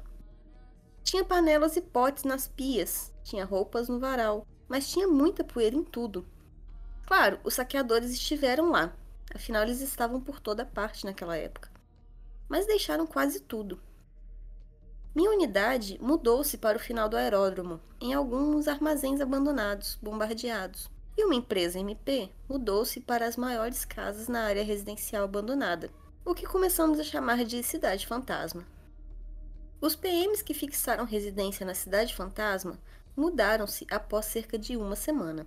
[1.02, 5.82] Tinha panelas e potes nas pias, tinha roupas no varal, mas tinha muita poeira em
[5.82, 6.26] tudo.
[7.06, 8.92] Claro, os saqueadores estiveram lá,
[9.34, 11.70] afinal eles estavam por toda parte naquela época.
[12.48, 13.80] Mas deixaram quase tudo.
[15.12, 20.88] Minha unidade mudou-se para o final do aeródromo, em alguns armazéns abandonados, bombardeados.
[21.16, 25.90] E uma empresa MP mudou-se para as maiores casas na área residencial abandonada,
[26.24, 28.64] o que começamos a chamar de Cidade Fantasma.
[29.80, 32.78] Os PMs que fixaram residência na Cidade Fantasma
[33.16, 35.46] mudaram-se após cerca de uma semana.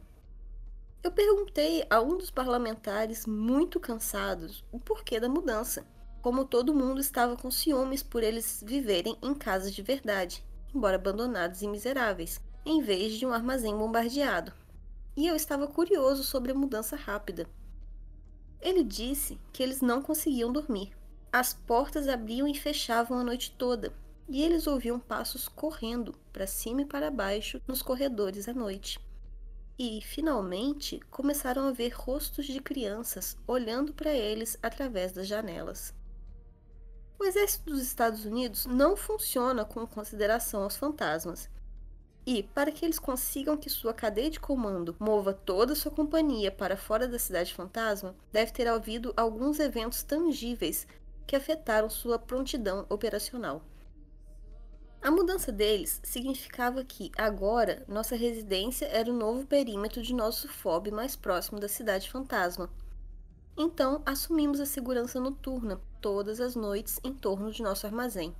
[1.04, 5.86] Eu perguntei a um dos parlamentares, muito cansados, o porquê da mudança,
[6.20, 10.44] como todo mundo estava com ciúmes por eles viverem em casas de verdade,
[10.74, 14.52] embora abandonados e miseráveis, em vez de um armazém bombardeado.
[15.16, 17.48] E eu estava curioso sobre a mudança rápida.
[18.60, 20.92] Ele disse que eles não conseguiam dormir.
[21.32, 23.94] As portas abriam e fechavam a noite toda,
[24.28, 29.00] e eles ouviam passos correndo para cima e para baixo nos corredores à noite.
[29.78, 35.94] E, finalmente, começaram a ver rostos de crianças olhando para eles através das janelas.
[37.20, 41.50] O exército dos Estados Unidos não funciona com consideração aos fantasmas.
[42.26, 46.78] E, para que eles consigam que sua cadeia de comando mova toda sua companhia para
[46.78, 50.88] fora da cidade fantasma, deve ter havido alguns eventos tangíveis
[51.26, 53.62] que afetaram sua prontidão operacional.
[55.04, 60.92] A mudança deles significava que, agora, nossa residência era o novo perímetro de nosso FOB
[60.92, 62.70] mais próximo da cidade fantasma.
[63.58, 68.34] Então, assumimos a segurança noturna todas as noites em torno de nosso armazém.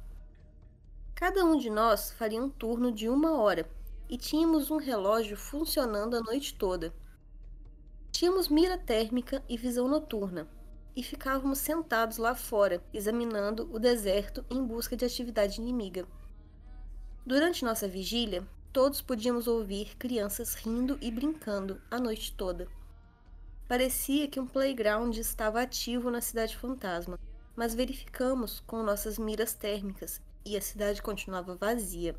[1.14, 3.70] Cada um de nós faria um turno de uma hora
[4.10, 6.94] e tínhamos um relógio funcionando a noite toda.
[8.10, 10.48] Tínhamos mira térmica e visão noturna,
[10.96, 16.08] e ficávamos sentados lá fora, examinando o deserto em busca de atividade inimiga.
[17.26, 22.68] Durante nossa vigília, todos podíamos ouvir crianças rindo e brincando a noite toda.
[23.66, 27.18] Parecia que um playground estava ativo na cidade fantasma,
[27.56, 32.14] mas verificamos com nossas miras térmicas e a cidade continuava vazia.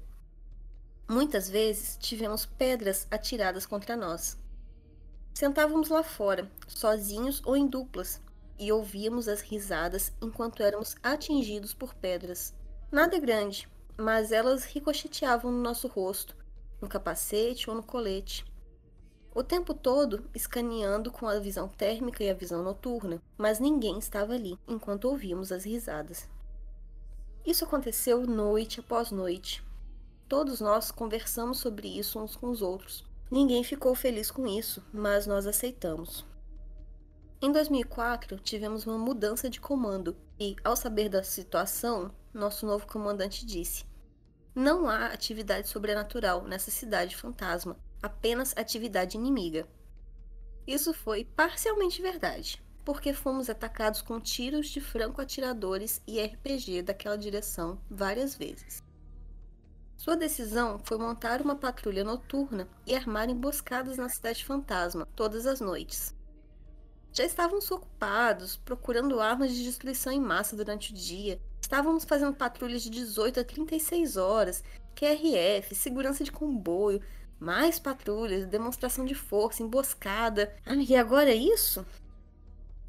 [1.07, 4.39] Muitas vezes tivemos pedras atiradas contra nós.
[5.35, 8.23] Sentávamos lá fora, sozinhos ou em duplas,
[8.59, 12.55] e ouvíamos as risadas enquanto éramos atingidos por pedras.
[12.91, 16.37] Nada grande, mas elas ricocheteavam no nosso rosto,
[16.81, 18.45] no capacete ou no colete.
[19.35, 24.35] O tempo todo escaneando com a visão térmica e a visão noturna, mas ninguém estava
[24.35, 26.29] ali enquanto ouvíamos as risadas.
[27.45, 29.63] Isso aconteceu noite após noite.
[30.29, 33.05] Todos nós conversamos sobre isso uns com os outros.
[33.31, 36.25] Ninguém ficou feliz com isso, mas nós aceitamos.
[37.43, 43.47] Em 2004, tivemos uma mudança de comando e, ao saber da situação, nosso novo comandante
[43.47, 43.85] disse:
[44.55, 49.67] Não há atividade sobrenatural nessa cidade fantasma, apenas atividade inimiga.
[50.67, 57.81] Isso foi parcialmente verdade, porque fomos atacados com tiros de franco-atiradores e RPG daquela direção
[57.91, 58.83] várias vezes.
[59.97, 65.61] Sua decisão foi montar uma patrulha noturna e armar emboscadas na cidade fantasma todas as
[65.61, 66.15] noites
[67.15, 72.83] já estavam ocupados procurando armas de destruição em massa durante o dia, Estávamos fazendo patrulhas
[72.83, 74.63] de 18 a 36 horas,
[74.95, 77.01] QRF, segurança de comboio,
[77.41, 80.55] mais patrulhas, demonstração de força, emboscada.
[80.67, 81.87] Ah, e agora é isso?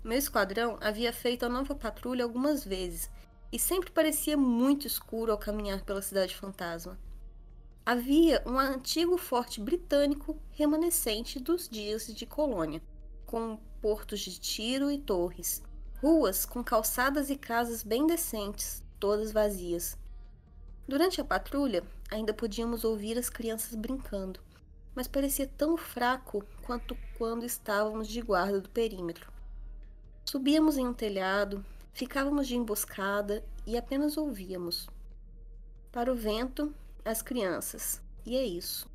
[0.04, 3.10] Meu esquadrão havia feito a nova patrulha algumas vezes
[3.50, 7.00] e sempre parecia muito escuro ao caminhar pela cidade fantasma.
[7.86, 12.82] Havia um antigo forte britânico remanescente dos dias de colônia,
[13.26, 15.64] com portos de tiro e torres,
[16.06, 19.98] ruas com calçadas e casas bem decentes, todas vazias.
[20.88, 24.40] Durante a patrulha, ainda podíamos ouvir as crianças brincando,
[24.94, 29.34] mas parecia tão fraco quanto quando estávamos de guarda do perímetro.
[30.24, 34.88] Subíamos em um telhado, ficávamos de emboscada e apenas ouvíamos.
[35.92, 36.72] Para o vento,
[37.04, 38.88] as crianças, e é isso.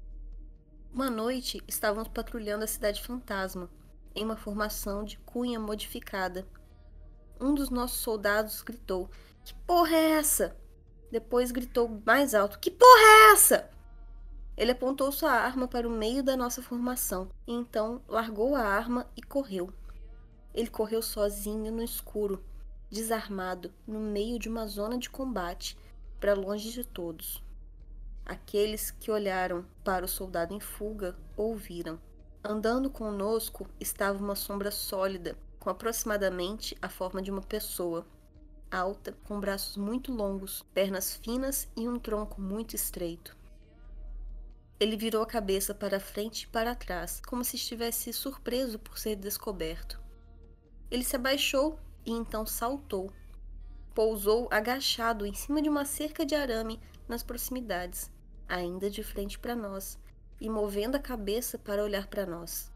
[0.94, 3.68] Uma noite estávamos patrulhando a cidade fantasma,
[4.14, 6.46] em uma formação de cunha modificada.
[7.40, 9.08] Um dos nossos soldados gritou:
[9.42, 10.54] Que porra é essa?
[11.10, 13.70] Depois gritou mais alto: Que porra é essa?
[14.56, 19.06] Ele apontou sua arma para o meio da nossa formação e então largou a arma
[19.16, 19.72] e correu.
[20.52, 22.44] Ele correu sozinho no escuro,
[22.90, 25.78] desarmado, no meio de uma zona de combate,
[26.20, 27.42] para longe de todos.
[28.26, 31.98] Aqueles que olharam para o soldado em fuga ouviram.
[32.44, 38.06] Andando conosco estava uma sombra sólida, com aproximadamente a forma de uma pessoa,
[38.70, 43.36] alta, com braços muito longos, pernas finas e um tronco muito estreito.
[44.80, 49.16] Ele virou a cabeça para frente e para trás, como se estivesse surpreso por ser
[49.16, 50.00] descoberto.
[50.90, 53.12] Ele se abaixou e então saltou.
[53.94, 58.10] Pousou agachado em cima de uma cerca de arame nas proximidades,
[58.48, 59.98] ainda de frente para nós,
[60.40, 62.72] e movendo a cabeça para olhar para nós.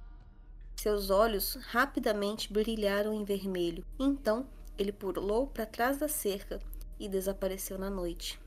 [0.85, 6.61] Seus olhos rapidamente brilharam em vermelho, então ele pulou para trás da cerca
[7.01, 8.39] e desapareceu na noite.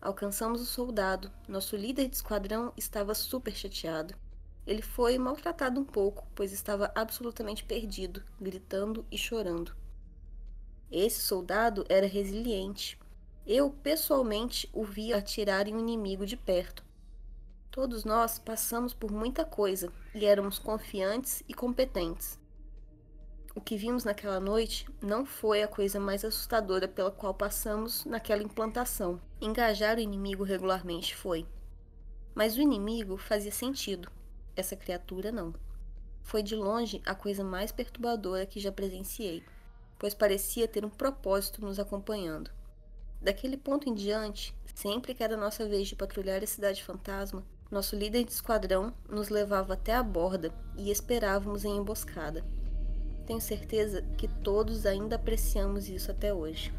[0.00, 1.30] Alcançamos o soldado.
[1.46, 4.14] Nosso líder de esquadrão estava super chateado.
[4.66, 9.76] Ele foi maltratado um pouco, pois estava absolutamente perdido, gritando e chorando.
[10.90, 12.98] Esse soldado era resiliente.
[13.46, 16.87] Eu, pessoalmente, o vi atirar em um inimigo de perto.
[17.70, 22.38] Todos nós passamos por muita coisa e éramos confiantes e competentes.
[23.54, 28.42] O que vimos naquela noite não foi a coisa mais assustadora pela qual passamos naquela
[28.42, 29.20] implantação.
[29.40, 31.46] Engajar o inimigo regularmente foi.
[32.34, 34.10] Mas o inimigo fazia sentido.
[34.54, 35.54] Essa criatura não.
[36.22, 39.42] Foi de longe a coisa mais perturbadora que já presenciei,
[39.98, 42.50] pois parecia ter um propósito nos acompanhando.
[43.20, 47.94] Daquele ponto em diante, sempre que era nossa vez de patrulhar a cidade fantasma, nosso
[47.94, 52.42] líder de esquadrão nos levava até a borda e esperávamos em emboscada.
[53.26, 56.72] Tenho certeza que todos ainda apreciamos isso até hoje.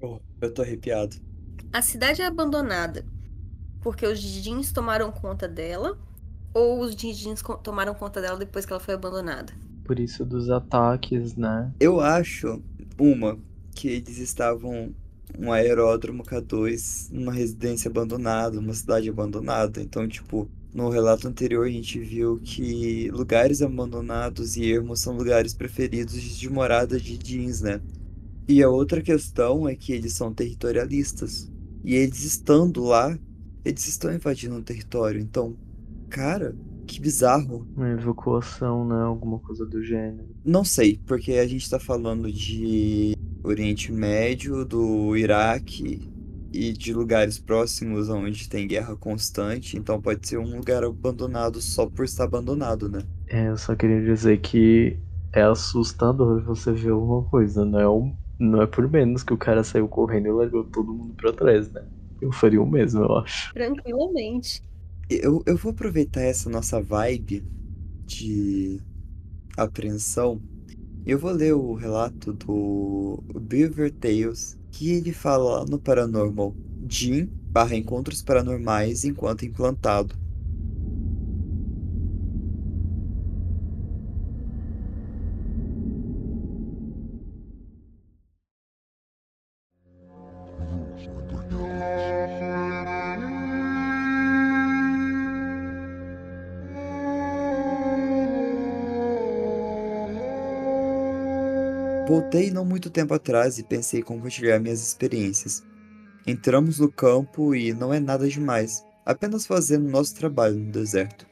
[0.00, 1.16] Oh, eu tô arrepiado.
[1.72, 3.04] A cidade é abandonada
[3.82, 5.98] porque os jeans tomaram conta dela
[6.54, 9.52] ou os jeans tomaram conta dela depois que ela foi abandonada?
[9.84, 11.72] Por isso dos ataques, né?
[11.80, 12.62] Eu acho,
[12.98, 13.38] uma,
[13.74, 14.94] que eles estavam
[15.38, 19.80] um aeródromo K2 numa residência abandonada, uma cidade abandonada.
[19.80, 25.54] Então, tipo, no relato anterior a gente viu que lugares abandonados e ermos são lugares
[25.54, 27.80] preferidos de morada de jeans, né?
[28.48, 31.50] E a outra questão é que eles são territorialistas.
[31.84, 33.18] E eles estando lá,
[33.64, 35.20] eles estão invadindo um território.
[35.20, 35.56] Então,
[36.08, 36.54] cara,
[36.86, 37.66] que bizarro.
[37.76, 39.02] Uma evacuação, né?
[39.02, 40.28] Alguma coisa do gênero.
[40.44, 46.08] Não sei, porque a gente tá falando de Oriente Médio, do Iraque
[46.52, 49.76] e de lugares próximos onde tem guerra constante.
[49.76, 53.02] Então pode ser um lugar abandonado só por estar abandonado, né?
[53.28, 54.98] É, eu só queria dizer que
[55.32, 59.38] é assustador você ver alguma coisa, não é um não é por menos que o
[59.38, 61.86] cara saiu correndo e largou todo mundo pra trás, né?
[62.20, 63.52] Eu faria o mesmo, eu acho.
[63.54, 64.62] Tranquilamente.
[65.20, 67.44] Eu, eu vou aproveitar essa nossa vibe
[68.06, 68.80] de
[69.56, 70.40] apreensão.
[71.04, 76.54] Eu vou ler o relato do Beaver Tales, que ele fala lá no Paranormal
[76.88, 80.14] Jim barra encontros paranormais enquanto implantado.
[102.32, 105.62] Voltei não muito tempo atrás e pensei em compartilhar minhas experiências.
[106.26, 108.82] Entramos no campo e não é nada demais.
[109.04, 111.26] apenas fazendo nosso trabalho no deserto.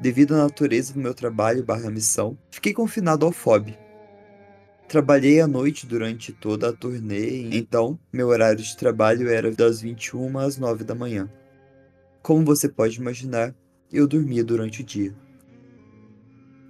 [0.00, 3.76] Devido à natureza do meu trabalho barra missão, fiquei confinado ao FOB.
[4.86, 10.38] Trabalhei à noite durante toda a turnê, então meu horário de trabalho era das 21
[10.38, 11.28] às 9 da manhã.
[12.22, 13.52] Como você pode imaginar,
[13.92, 15.12] eu dormia durante o dia.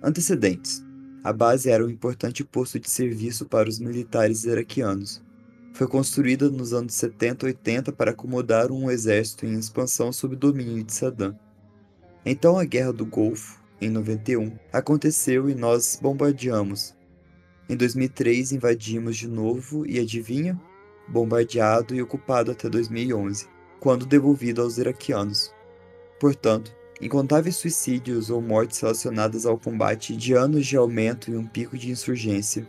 [0.03, 0.82] Antecedentes:
[1.25, 5.22] A base era um importante posto de serviço para os militares iraquianos.
[5.72, 10.85] Foi construída nos anos 70 e 80 para acomodar um exército em expansão sob domínio
[10.85, 11.35] de Saddam.
[12.27, 16.95] Então a Guerra do Golfo, em 91, aconteceu e nós bombardeamos.
[17.70, 20.61] Em 2003 invadimos de novo e adivinha?
[21.09, 23.49] Bombardeado e ocupado até 2011,
[23.81, 25.51] quando devolvido aos iraquianos.
[26.20, 31.76] Portanto, incontáveis suicídios ou mortes relacionadas ao combate de anos de aumento e um pico
[31.76, 32.68] de insurgência.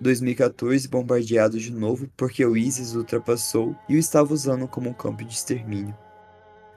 [0.00, 5.24] 2014 bombardeado de novo porque o ISIS ultrapassou e o estava usando como um campo
[5.24, 5.96] de extermínio.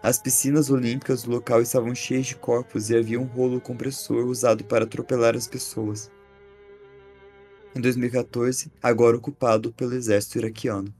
[0.01, 4.63] As piscinas olímpicas do local estavam cheias de corpos e havia um rolo compressor usado
[4.63, 6.11] para atropelar as pessoas.
[7.75, 10.93] Em 2014, agora ocupado pelo exército iraquiano.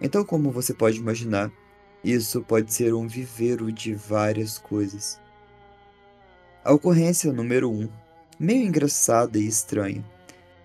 [0.00, 1.52] Então, como você pode imaginar,
[2.04, 5.20] isso pode ser um viveiro de várias coisas.
[6.64, 7.88] A ocorrência número 1, um,
[8.38, 10.04] meio engraçada e estranha,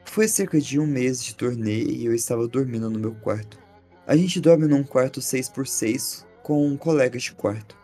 [0.04, 3.60] foi cerca de um mês de turnê e eu estava dormindo no meu quarto.
[4.06, 7.78] A gente dorme num quarto 6x6 com um colega de quarto.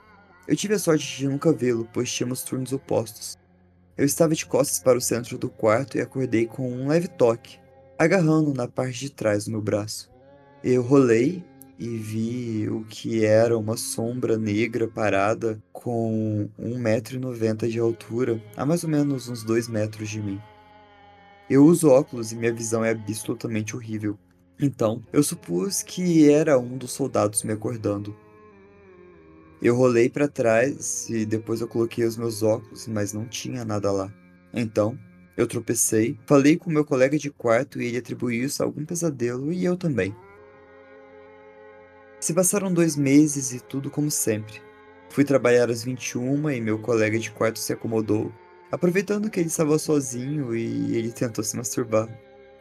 [0.47, 3.37] Eu tive a sorte de nunca vê-lo, pois tínhamos turnos opostos.
[3.97, 7.59] Eu estava de costas para o centro do quarto e acordei com um leve toque,
[7.99, 10.09] agarrando na parte de trás do meu braço.
[10.63, 11.43] Eu rolei
[11.77, 18.83] e vi o que era uma sombra negra parada com 1,90m de altura, a mais
[18.83, 20.41] ou menos uns 2 metros de mim.
[21.49, 24.17] Eu uso óculos e minha visão é absolutamente horrível.
[24.59, 28.15] Então, eu supus que era um dos soldados me acordando.
[29.61, 33.91] Eu rolei para trás e depois eu coloquei os meus óculos, mas não tinha nada
[33.91, 34.13] lá.
[34.53, 34.97] Então,
[35.35, 39.51] eu tropecei, falei com meu colega de quarto e ele atribuiu isso a algum pesadelo
[39.51, 40.15] e eu também.
[42.23, 44.61] Se passaram dois meses e tudo como sempre.
[45.09, 48.31] Fui trabalhar às 21 e meu colega de quarto se acomodou,
[48.71, 52.07] aproveitando que ele estava sozinho e ele tentou se masturbar.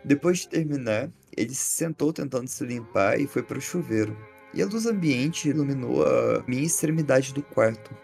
[0.05, 4.17] Depois de terminar, ele se sentou tentando se limpar e foi para o chuveiro
[4.53, 7.97] e a luz ambiente iluminou a minha extremidade do quarto.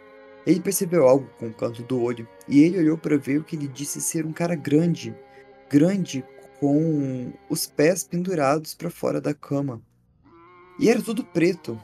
[0.46, 3.56] Ele percebeu algo com o canto do olho e ele olhou para ver o que
[3.56, 5.12] ele disse ser um cara grande,
[5.68, 6.24] grande
[6.60, 9.82] com os pés pendurados para fora da cama.
[10.78, 11.80] E era tudo preto.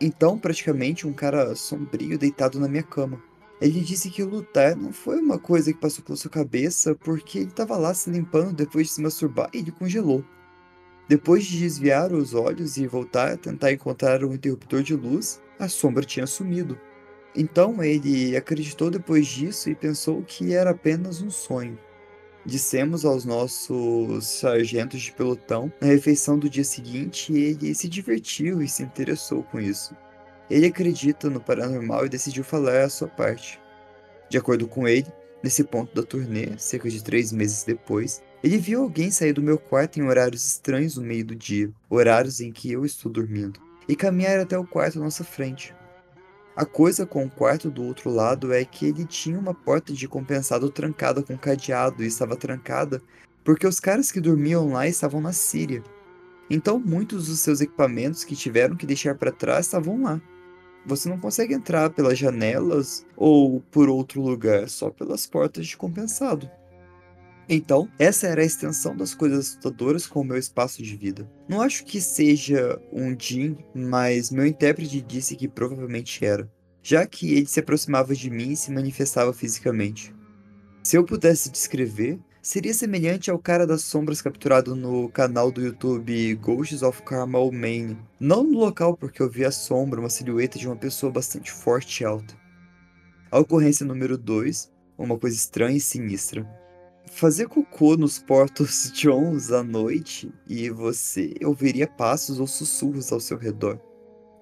[0.00, 3.22] Então, praticamente um cara sombrio deitado na minha cama.
[3.60, 7.48] Ele disse que lutar não foi uma coisa que passou pela sua cabeça porque ele
[7.48, 10.24] estava lá se limpando depois de se masturbar e ele congelou.
[11.08, 15.68] Depois de desviar os olhos e voltar a tentar encontrar o interruptor de luz, a
[15.68, 16.76] sombra tinha sumido.
[17.36, 21.78] Então ele acreditou depois disso e pensou que era apenas um sonho.
[22.44, 28.60] Dissemos aos nossos sargentos de pelotão na refeição do dia seguinte e ele se divertiu
[28.60, 29.96] e se interessou com isso.
[30.50, 33.60] Ele acredita no paranormal e decidiu falar a sua parte.
[34.28, 35.06] De acordo com ele,
[35.42, 39.56] nesse ponto da turnê, cerca de três meses depois, ele viu alguém sair do meu
[39.56, 43.94] quarto em horários estranhos no meio do dia, horários em que eu estou dormindo, e
[43.94, 45.72] caminhar até o quarto à nossa frente.
[46.54, 50.06] A coisa com o quarto do outro lado é que ele tinha uma porta de
[50.06, 53.00] compensado trancada com cadeado e estava trancada
[53.42, 55.82] porque os caras que dormiam lá estavam na Síria.
[56.50, 60.20] Então muitos dos seus equipamentos que tiveram que deixar para trás estavam lá.
[60.84, 66.50] Você não consegue entrar pelas janelas ou por outro lugar, só pelas portas de compensado.
[67.48, 71.28] Então, essa era a extensão das coisas assustadoras com o meu espaço de vida.
[71.48, 76.50] Não acho que seja um Jin, mas meu intérprete disse que provavelmente era,
[76.82, 80.14] já que ele se aproximava de mim e se manifestava fisicamente.
[80.84, 86.34] Se eu pudesse descrever, seria semelhante ao cara das sombras capturado no canal do YouTube
[86.36, 87.98] Ghosts of Carmel Maine.
[88.18, 92.02] Não no local porque eu vi a sombra, uma silhueta de uma pessoa bastante forte
[92.02, 92.34] e alta.
[93.30, 96.61] A ocorrência número 2, uma coisa estranha e sinistra
[97.12, 103.36] fazer cocô nos portos Johns à noite e você ouviria passos ou sussurros ao seu
[103.36, 103.78] redor.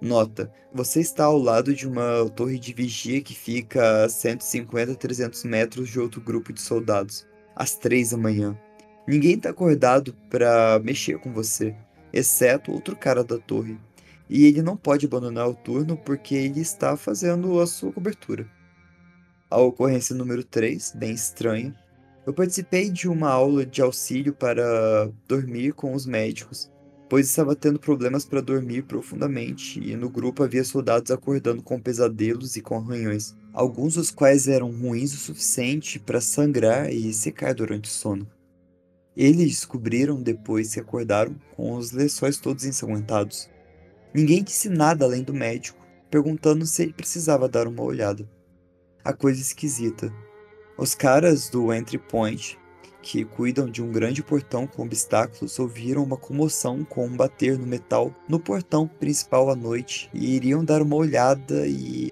[0.01, 4.95] Nota: você está ao lado de uma torre de vigia que fica a 150 a
[4.95, 8.59] 300 metros de outro grupo de soldados, às 3 da manhã.
[9.07, 11.75] Ninguém está acordado para mexer com você,
[12.13, 13.77] exceto outro cara da torre.
[14.29, 18.49] E ele não pode abandonar o turno porque ele está fazendo a sua cobertura.
[19.51, 21.75] A ocorrência número 3, bem estranha,
[22.27, 26.71] eu participei de uma aula de auxílio para dormir com os médicos.
[27.09, 32.55] pois estava tendo problemas para dormir profundamente e no grupo havia soldados acordando com pesadelos
[32.55, 37.91] e com arranhões, alguns dos quais eram ruins o suficiente para sangrar e secar durante
[37.91, 38.31] o sono.
[39.17, 43.51] Eles descobriram depois que acordaram com os lençóis todos ensanguentados.
[44.15, 48.29] Ninguém disse nada além do médico, perguntando se ele precisava dar uma olhada.
[49.05, 50.13] A coisa esquisita.
[50.81, 52.59] Os caras do Entry Point,
[53.03, 57.67] que cuidam de um grande portão com obstáculos, ouviram uma comoção com um bater no
[57.67, 62.11] metal no portão principal à noite e iriam dar uma olhada e.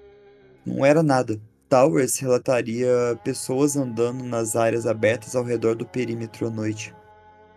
[0.63, 1.41] não era nada.
[1.67, 6.93] Towers relataria pessoas andando nas áreas abertas ao redor do perímetro à noite.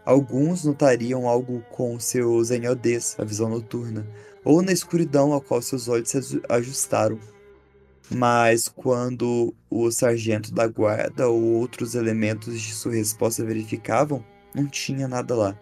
[0.07, 4.07] Alguns notariam algo com seus NODs, a visão noturna,
[4.43, 7.19] ou na escuridão ao qual seus olhos se ajustaram.
[8.15, 15.09] Mas quando o sargento da guarda ou outros elementos de sua resposta verificavam, não tinha
[15.09, 15.59] nada lá.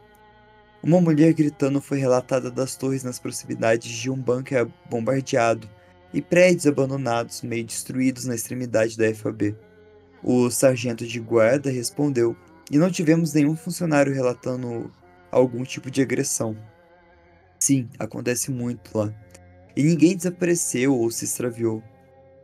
[0.82, 5.68] Uma mulher gritando foi relatada das torres nas proximidades de um bunker bombardeado
[6.12, 9.54] e prédios abandonados meio destruídos na extremidade da FAB.
[10.22, 12.36] O sargento de guarda respondeu,
[12.70, 14.90] e não tivemos nenhum funcionário relatando
[15.30, 16.56] algum tipo de agressão.
[17.58, 19.12] Sim, acontece muito lá.
[19.76, 21.82] E ninguém desapareceu ou se extraviou.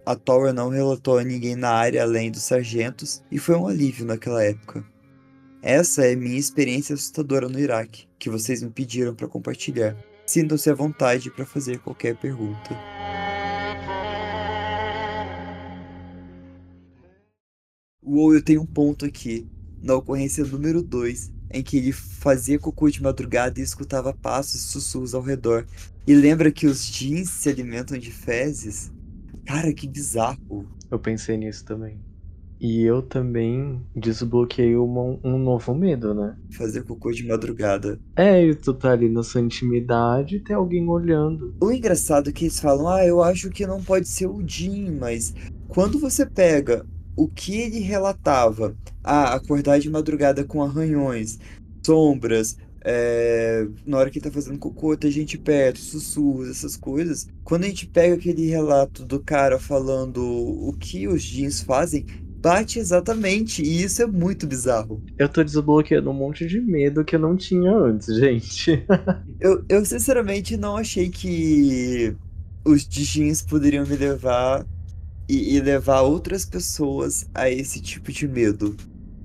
[0.06, 4.06] A Tower não relatou a ninguém na área além dos sargentos e foi um alívio
[4.06, 4.86] naquela época.
[5.60, 9.96] Essa é minha experiência assustadora no Iraque, que vocês me pediram para compartilhar.
[10.24, 12.70] Sintam-se à vontade para fazer qualquer pergunta.
[18.00, 19.44] Uou, eu tenho um ponto aqui.
[19.82, 24.68] Na ocorrência número 2, em que ele fazia cocô de madrugada e escutava passos e
[24.68, 25.66] sussurros ao redor.
[26.06, 28.94] E lembra que os jeans se alimentam de fezes?
[29.46, 30.66] Cara, que bizarro.
[30.90, 31.98] Eu pensei nisso também.
[32.58, 36.36] E eu também desbloqueei uma, um novo medo, né?
[36.50, 38.00] Fazer cocô de madrugada.
[38.16, 41.54] É, e tu tá ali na sua intimidade e tem alguém olhando.
[41.60, 44.90] O engraçado é que eles falam, ah, eu acho que não pode ser o Jim,
[44.98, 45.34] mas
[45.68, 48.74] quando você pega o que ele relatava,
[49.04, 51.38] ah, acordar de madrugada com arranhões,
[51.84, 52.56] sombras,
[52.88, 57.26] é, na hora que ele tá fazendo cocô, tem gente perto, sussurros, essas coisas.
[57.42, 62.06] Quando a gente pega aquele relato do cara falando o que os jeans fazem,
[62.40, 65.02] bate exatamente, e isso é muito bizarro.
[65.18, 68.86] Eu tô desbloqueando um monte de medo que eu não tinha antes, gente.
[69.40, 72.14] eu, eu sinceramente não achei que
[72.64, 74.64] os jeans poderiam me levar
[75.28, 78.76] e, e levar outras pessoas a esse tipo de medo.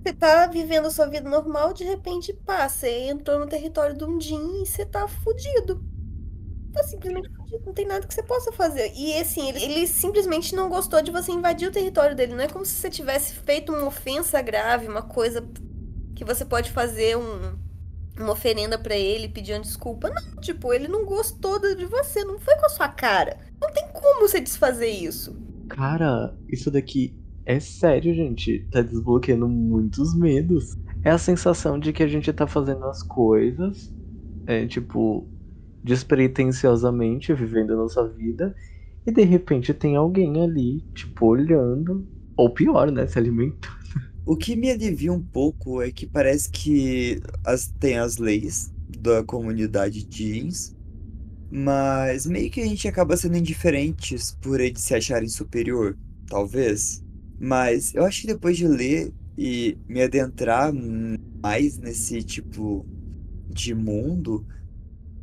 [0.04, 4.04] Você tá vivendo a sua vida normal, de repente, pá, você entrou no território de
[4.04, 5.80] um Jin e você tá fudido.
[6.74, 8.92] Tá simplesmente fudido, não tem nada que você possa fazer.
[8.96, 12.34] E assim, ele, ele, simplesmente não gostou de você invadir o território dele.
[12.34, 15.48] Não é como se você tivesse feito uma ofensa grave, uma coisa
[16.16, 17.56] que você pode fazer um,
[18.18, 20.10] uma oferenda para ele pedindo desculpa.
[20.10, 23.38] Não, tipo, ele não gostou de você, não foi com a sua cara.
[23.62, 25.40] Não tem como você desfazer isso.
[25.70, 28.68] Cara, isso daqui é sério, gente.
[28.72, 30.78] Tá desbloqueando muitos medos.
[31.04, 33.94] É a sensação de que a gente tá fazendo as coisas,
[34.46, 35.28] é tipo,
[35.84, 38.56] despretensiosamente, vivendo a nossa vida,
[39.06, 42.08] e de repente tem alguém ali, tipo, olhando.
[42.38, 43.08] Ou pior, né?
[43.08, 43.82] Se alimentando.
[44.26, 49.24] O que me alivia um pouco é que parece que as, tem as leis da
[49.24, 50.76] comunidade jeans,
[51.52, 57.04] mas meio que a gente acaba sendo indiferentes por eles se acharem superior, talvez.
[57.44, 60.72] Mas eu acho que depois de ler e me adentrar
[61.42, 62.86] mais nesse tipo
[63.50, 64.46] de mundo,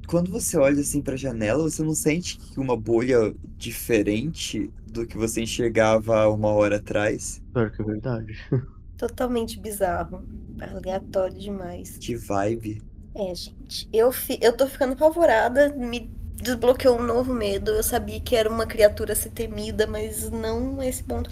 [0.09, 5.07] quando você olha assim para a janela, você não sente que uma bolha diferente do
[5.07, 7.41] que você enxergava uma hora atrás?
[7.53, 8.37] Claro que é verdade.
[8.99, 10.27] Totalmente bizarro.
[10.61, 11.99] Aleatório demais.
[11.99, 12.83] Que vibe.
[13.15, 13.89] É, gente.
[13.93, 14.41] Eu, fi...
[14.43, 15.73] eu tô ficando apavorada.
[15.73, 17.71] Me desbloqueou um novo medo.
[17.71, 21.31] Eu sabia que era uma criatura a ser temida, mas não esse ponto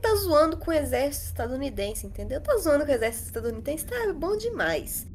[0.00, 2.40] tá zoando com o exército estadunidense, entendeu?
[2.40, 5.06] Tá zoando com o exército estadunidense, tá bom demais.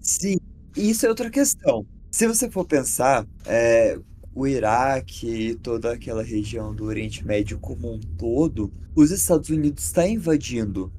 [0.00, 0.38] Sim,
[0.76, 1.86] isso é outra questão.
[2.10, 3.98] Se você for pensar, é,
[4.34, 9.84] o Iraque e toda aquela região do Oriente Médio como um todo, os Estados Unidos
[9.84, 10.92] está invadindo.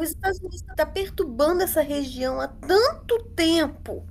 [0.00, 4.04] Os Estados Unidos está perturbando essa região há tanto tempo.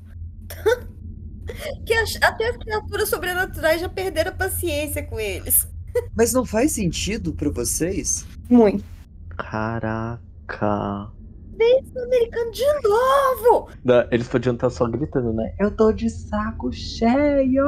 [1.86, 5.68] que até as criaturas sobrenaturais já perderam a paciência com eles.
[6.16, 8.26] Mas não faz sentido para vocês?
[8.50, 8.84] Muito.
[9.30, 11.12] Caraca.
[11.58, 13.70] Desde americano de novo!
[14.12, 15.56] Eles podiam estar só gritando, né?
[15.58, 17.64] Eu tô de saco cheio!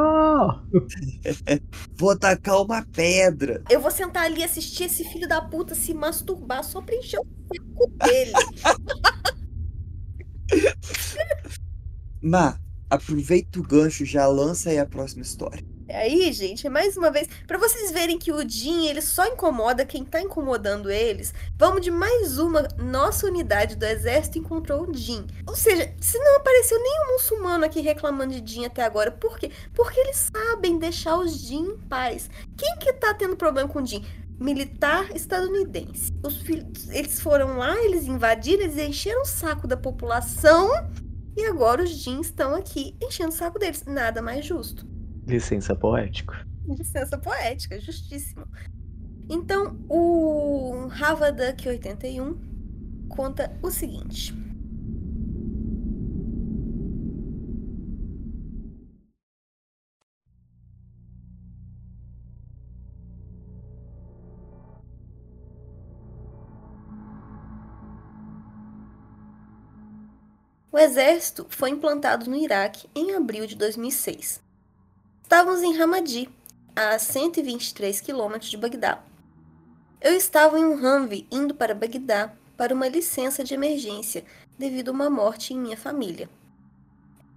[1.97, 3.63] vou tacar uma pedra.
[3.69, 7.19] Eu vou sentar ali e assistir esse filho da puta se masturbar só pra encher
[7.19, 7.25] o
[7.55, 8.33] saco dele.
[12.21, 12.59] Má,
[12.89, 15.63] Aproveita o gancho, já lança aí a próxima história.
[15.89, 20.03] Aí, gente, mais uma vez, pra vocês verem que o Jin, ele só incomoda quem
[20.03, 22.67] tá incomodando eles, vamos de mais uma.
[22.77, 25.25] Nossa unidade do exército encontrou o Jin.
[25.47, 29.49] Ou seja, se não apareceu nenhum muçulmano aqui reclamando de Jin até agora, por quê?
[29.73, 32.29] Porque eles sabem deixar os Jin em paz.
[32.57, 34.05] Quem que tá tendo problema com o Jin?
[34.37, 36.11] Militar estadunidense.
[36.21, 40.69] Os filhos, eles foram lá, eles invadiram, eles encheram o saco da população
[41.35, 43.85] e agora os Jin estão aqui enchendo o saco deles.
[43.85, 44.96] Nada mais justo.
[45.27, 46.33] Licença poético.
[46.65, 48.47] Licença poética, justíssimo.
[49.29, 52.37] Então, o Havaduck 81
[53.09, 54.33] conta o seguinte.
[70.71, 74.46] O exército foi implantado no Iraque em abril de 2006.
[75.27, 76.29] Estávamos em Ramadi,
[76.73, 79.03] a 123 quilômetros de Bagdá.
[79.99, 84.23] Eu estava em um Humvee indo para Bagdá para uma licença de emergência
[84.57, 86.29] devido a uma morte em minha família.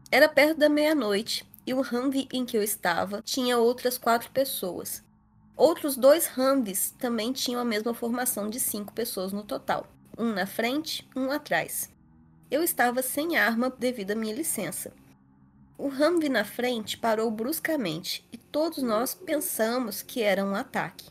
[0.08, 5.02] Era perto da meia-noite e o Humvee em que eu estava tinha outras quatro pessoas.
[5.56, 9.84] Outros dois Humvees também tinham a mesma formação de cinco pessoas no total,
[10.16, 11.90] um na frente, um atrás.
[12.48, 14.92] Eu estava sem arma devido à minha licença.
[15.80, 21.08] O Humvee na frente parou bruscamente e todos nós pensamos que era um ataque.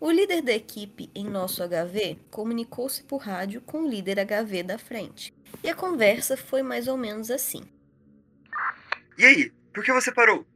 [0.00, 4.78] O líder da equipe em nosso HV comunicou-se por rádio com o líder HV da
[4.78, 5.34] frente.
[5.62, 7.70] E a conversa foi mais ou menos assim.
[9.18, 10.46] E aí, por que você parou?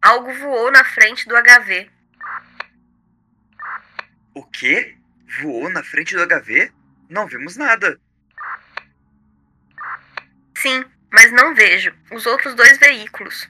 [0.00, 1.90] Algo voou na frente do HV.
[4.32, 4.96] O quê?
[5.42, 6.72] Voou na frente do HV?
[7.10, 8.00] Não vimos nada.
[10.56, 13.48] Sim, mas não vejo os outros dois veículos.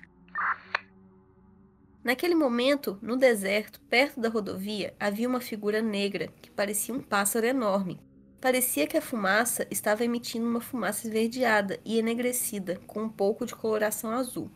[2.07, 7.47] Naquele momento, no deserto, perto da rodovia, havia uma figura negra que parecia um pássaro
[7.47, 8.01] enorme.
[8.41, 13.57] Parecia que a fumaça estava emitindo uma fumaça esverdeada e enegrecida, com um pouco de
[13.57, 14.53] coloração azul.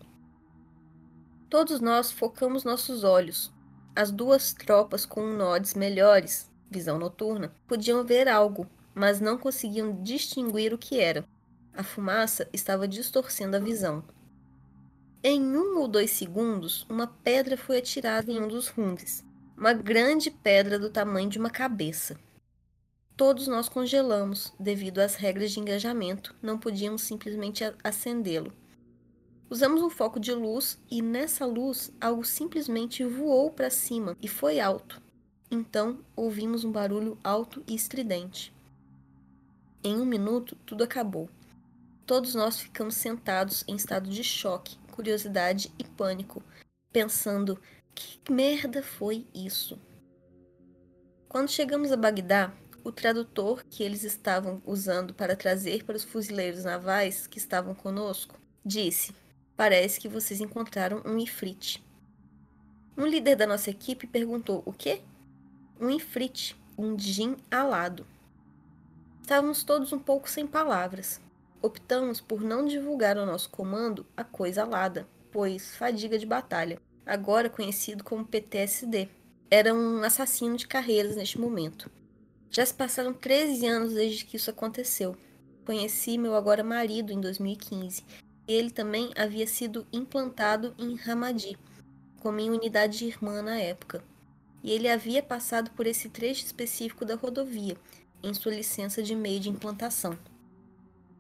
[1.48, 3.52] Todos nós focamos nossos olhos.
[3.96, 10.72] As duas tropas com nodes melhores, visão noturna, podiam ver algo, mas não conseguiam distinguir
[10.72, 11.24] o que era.
[11.80, 14.04] A fumaça estava distorcendo a visão.
[15.24, 19.24] Em um ou dois segundos, uma pedra foi atirada em um dos rundes.
[19.56, 22.20] Uma grande pedra do tamanho de uma cabeça.
[23.16, 28.52] Todos nós congelamos devido às regras de engajamento, não podíamos simplesmente acendê-lo.
[29.48, 34.60] Usamos um foco de luz e nessa luz algo simplesmente voou para cima e foi
[34.60, 35.00] alto.
[35.50, 38.52] Então ouvimos um barulho alto e estridente.
[39.82, 41.30] Em um minuto, tudo acabou.
[42.10, 46.42] Todos nós ficamos sentados em estado de choque, curiosidade e pânico,
[46.92, 47.56] pensando:
[47.94, 49.78] que merda foi isso?
[51.28, 52.52] Quando chegamos a Bagdá,
[52.82, 58.34] o tradutor que eles estavam usando para trazer para os fuzileiros navais que estavam conosco
[58.66, 59.14] disse:
[59.56, 61.80] Parece que vocês encontraram um ifrit.
[62.98, 65.00] Um líder da nossa equipe perguntou: O quê?
[65.80, 68.04] Um ifrit, um djinn alado.
[69.22, 71.20] Estávamos todos um pouco sem palavras.
[71.62, 77.50] Optamos por não divulgar ao nosso comando a coisa alada, pois fadiga de batalha, agora
[77.50, 79.08] conhecido como PTSD,
[79.50, 81.90] era um assassino de carreiras neste momento.
[82.50, 85.16] Já se passaram 13 anos desde que isso aconteceu.
[85.66, 88.04] Conheci meu agora marido em 2015.
[88.48, 91.58] Ele também havia sido implantado em Ramadi,
[92.20, 94.02] com minha unidade irmã na época.
[94.62, 97.76] E ele havia passado por esse trecho específico da rodovia,
[98.22, 100.16] em sua licença de meio de implantação.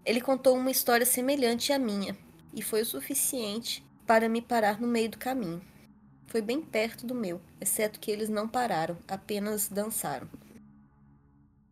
[0.04, 2.16] Ele contou uma história semelhante à minha,
[2.54, 5.62] e foi o suficiente para me parar no meio do caminho.
[6.26, 10.28] Foi bem perto do meu, exceto que eles não pararam, apenas dançaram.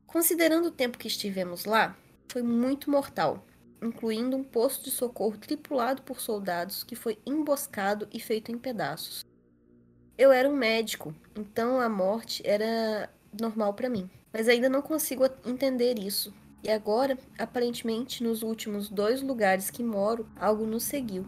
[0.06, 1.96] Considerando o tempo que estivemos lá,
[2.28, 3.46] foi muito mortal,
[3.82, 9.24] incluindo um posto de socorro tripulado por soldados que foi emboscado e feito em pedaços.
[10.16, 13.08] Eu era um médico, então a morte era
[13.40, 19.22] normal para mim, mas ainda não consigo entender isso, e agora, aparentemente, nos últimos dois
[19.22, 21.24] lugares que moro, algo nos seguiu.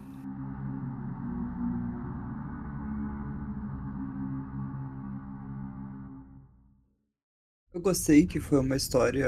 [7.73, 9.25] Eu gostei que foi uma história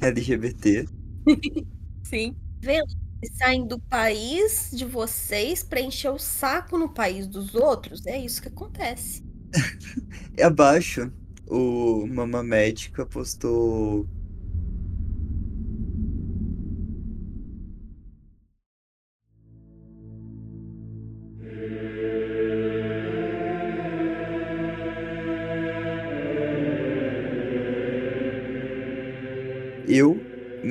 [0.00, 0.84] LGBT.
[2.04, 2.36] Sim.
[2.60, 2.92] Vendo?
[3.38, 8.04] Saem do país de vocês para encher o saco no país dos outros.
[8.04, 9.22] É isso que acontece.
[10.36, 11.10] E abaixo,
[11.46, 14.06] o Mama Médica postou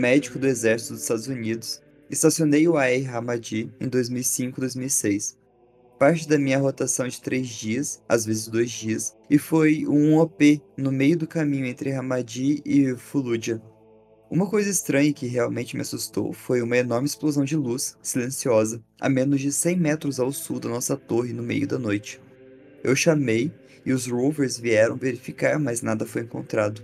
[0.04, 5.38] médico do Exército dos Estados Unidos, estacionei o AR Hamadi em 2005-2006.
[5.98, 10.62] Parte da minha rotação de três dias, às vezes dois dias, e foi um OP
[10.76, 13.62] no meio do caminho entre Hamadi e Fallujah.
[14.30, 19.08] Uma coisa estranha que realmente me assustou foi uma enorme explosão de luz, silenciosa, a
[19.08, 22.20] menos de 100 metros ao sul da nossa torre no meio da noite.
[22.84, 23.54] Eu chamei
[23.86, 26.82] e os rovers vieram verificar, mas nada foi encontrado.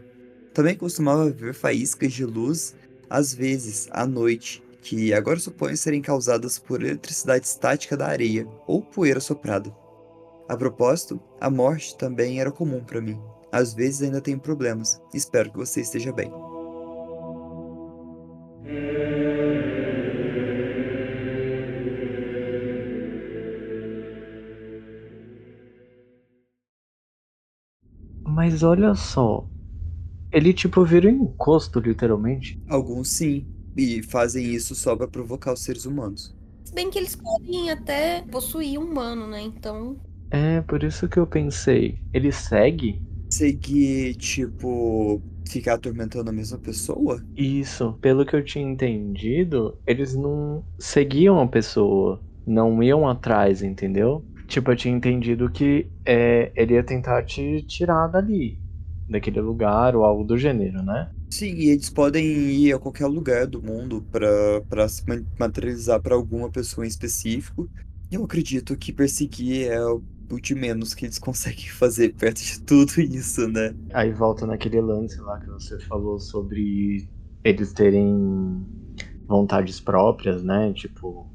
[0.54, 2.76] Também costumava ver faíscas de luz,
[3.10, 8.82] às vezes, à noite, que agora suponho serem causadas por eletricidade estática da areia ou
[8.82, 9.76] poeira soprada.
[10.48, 13.20] A propósito, a morte também era comum para mim.
[13.52, 15.02] Às vezes ainda tenho problemas.
[15.14, 16.32] Espero que você esteja bem.
[28.26, 29.46] Mas olha só.
[30.32, 32.60] Ele tipo vira um encosto, literalmente.
[32.68, 36.36] Alguns sim, e fazem isso só para provocar os seres humanos.
[36.66, 39.42] Se bem que eles podem até possuir um humano, né?
[39.42, 40.00] Então.
[40.32, 42.00] É, por isso que eu pensei.
[42.14, 43.02] Ele segue?
[43.32, 47.24] Seguir, tipo, ficar atormentando a mesma pessoa?
[47.36, 47.94] Isso.
[48.02, 52.24] Pelo que eu tinha entendido, eles não seguiam a pessoa.
[52.46, 54.26] Não iam atrás, entendeu?
[54.48, 58.60] Tipo, eu tinha entendido que é, ele ia tentar te tirar dali.
[59.10, 61.10] Daquele lugar ou algo do gênero, né?
[61.32, 66.02] Sim, e eles podem ir a qualquer lugar do mundo pra pra se ma- materializar
[66.02, 67.70] pra alguma pessoa em específico.
[68.12, 70.04] Eu acredito que perseguir é o
[70.42, 73.74] de menos que eles conseguem fazer perto de tudo isso, né?
[73.94, 77.08] Aí volta naquele lance lá que você falou sobre
[77.44, 78.66] eles terem
[79.28, 80.74] vontades próprias, né?
[80.74, 81.28] Tipo,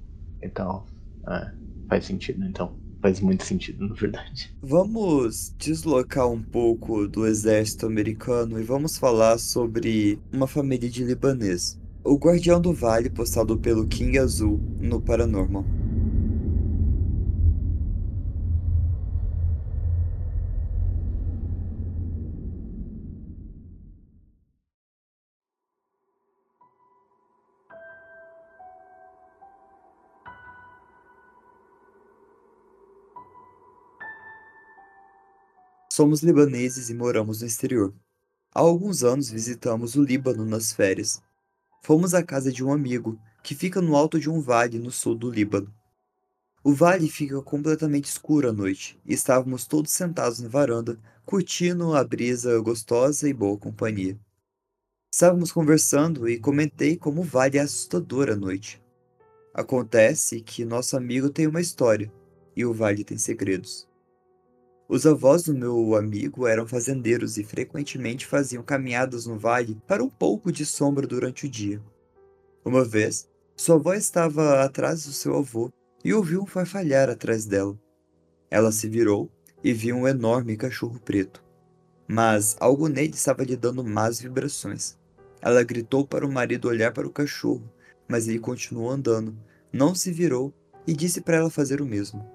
[0.42, 0.86] e tal.
[1.28, 1.52] É,
[1.88, 2.83] faz sentido, então.
[3.04, 4.50] Faz muito sentido, na verdade.
[4.62, 11.78] Vamos deslocar um pouco do exército americano e vamos falar sobre uma família de libanês.
[12.02, 15.66] O Guardião do Vale, postado pelo King Azul no Paranormal.
[35.96, 37.94] Somos libaneses e moramos no exterior.
[38.52, 41.22] Há alguns anos visitamos o Líbano nas férias.
[41.84, 45.14] Fomos à casa de um amigo, que fica no alto de um vale no sul
[45.14, 45.72] do Líbano.
[46.64, 52.02] O vale fica completamente escuro à noite, e estávamos todos sentados na varanda, curtindo a
[52.02, 54.18] brisa gostosa e boa companhia.
[55.14, 58.82] Estávamos conversando e comentei como o vale é assustador à noite.
[59.54, 62.12] Acontece que nosso amigo tem uma história,
[62.56, 63.86] e o vale tem segredos.
[64.86, 70.10] Os avós do meu amigo eram fazendeiros e frequentemente faziam caminhadas no vale para um
[70.10, 71.80] pouco de sombra durante o dia.
[72.62, 73.26] Uma vez,
[73.56, 75.72] sua avó estava atrás do seu avô
[76.04, 77.78] e ouviu um farfalhar atrás dela.
[78.50, 79.30] Ela se virou
[79.62, 81.42] e viu um enorme cachorro preto.
[82.06, 84.98] Mas algo nele estava lhe dando más vibrações.
[85.40, 87.70] Ela gritou para o marido olhar para o cachorro,
[88.06, 89.34] mas ele continuou andando,
[89.72, 90.52] não se virou
[90.86, 92.33] e disse para ela fazer o mesmo.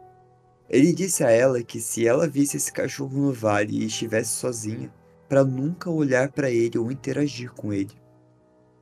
[0.70, 4.94] Ele disse a ela que se ela visse esse cachorro no vale e estivesse sozinha,
[5.28, 7.94] para nunca olhar para ele ou interagir com ele.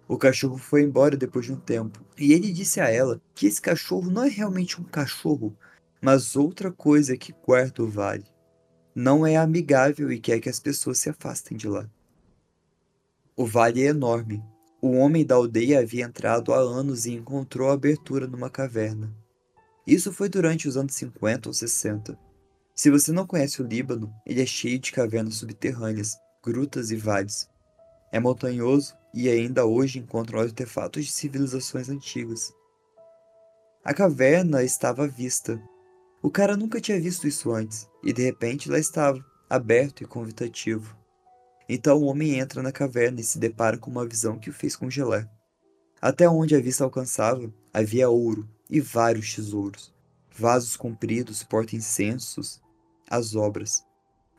[0.08, 3.62] O cachorro foi embora depois de um tempo, e ele disse a ela que esse
[3.62, 5.56] cachorro não é realmente um cachorro,
[6.02, 8.26] mas outra coisa que guarda o vale.
[8.94, 11.90] Não é amigável e quer que as pessoas se afastem de lá.
[13.36, 14.44] O vale é enorme.
[14.82, 19.14] O homem da aldeia havia entrado há anos e encontrou a abertura numa caverna.
[19.88, 22.20] Isso foi durante os anos 50 ou 60.
[22.76, 26.14] Se você não conhece o Líbano, ele é cheio de cavernas subterrâneas,
[26.44, 27.50] grutas e vales.
[28.12, 32.54] É montanhoso e ainda hoje encontram artefatos de civilizações antigas.
[33.82, 35.58] A caverna estava à vista.
[36.22, 40.98] O cara nunca tinha visto isso antes, e de repente lá estava, aberto e convidativo.
[41.70, 44.76] Então o homem entra na caverna e se depara com uma visão que o fez
[44.76, 45.32] congelar.
[46.02, 49.94] Até onde a vista alcançava, havia ouro e vários tesouros,
[50.32, 52.62] vasos compridos, porta-incensos,
[53.10, 53.86] as obras.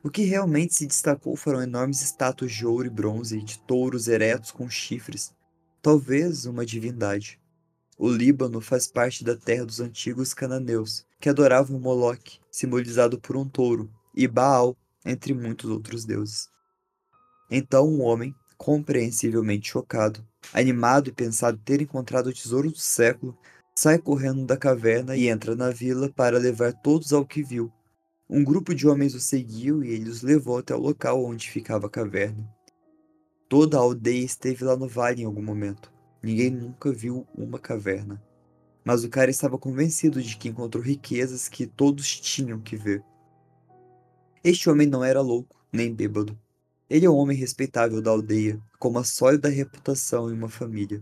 [0.02, 4.50] O que realmente se destacou foram enormes estátuas de ouro e bronze de touros eretos
[4.50, 5.34] com chifres,
[5.82, 7.40] talvez uma divindade.
[7.98, 13.48] O Líbano faz parte da terra dos antigos cananeus, que adoravam Moloque, simbolizado por um
[13.48, 16.48] touro, e Baal, entre muitos outros deuses.
[17.50, 23.36] Então um homem, compreensivelmente chocado, animado e pensado ter encontrado o tesouro do século,
[23.78, 27.72] sai correndo da caverna e entra na vila para levar todos ao que viu.
[28.28, 31.86] Um grupo de homens o seguiu e ele os levou até o local onde ficava
[31.86, 32.44] a caverna.
[33.48, 35.92] Toda a aldeia esteve lá no vale em algum momento.
[36.20, 38.20] Ninguém nunca viu uma caverna.
[38.84, 43.04] Mas o cara estava convencido de que encontrou riquezas que todos tinham que ver.
[44.42, 46.36] Este homem não era louco, nem bêbado.
[46.90, 51.00] Ele é um homem respeitável da aldeia, com uma sólida reputação e uma família.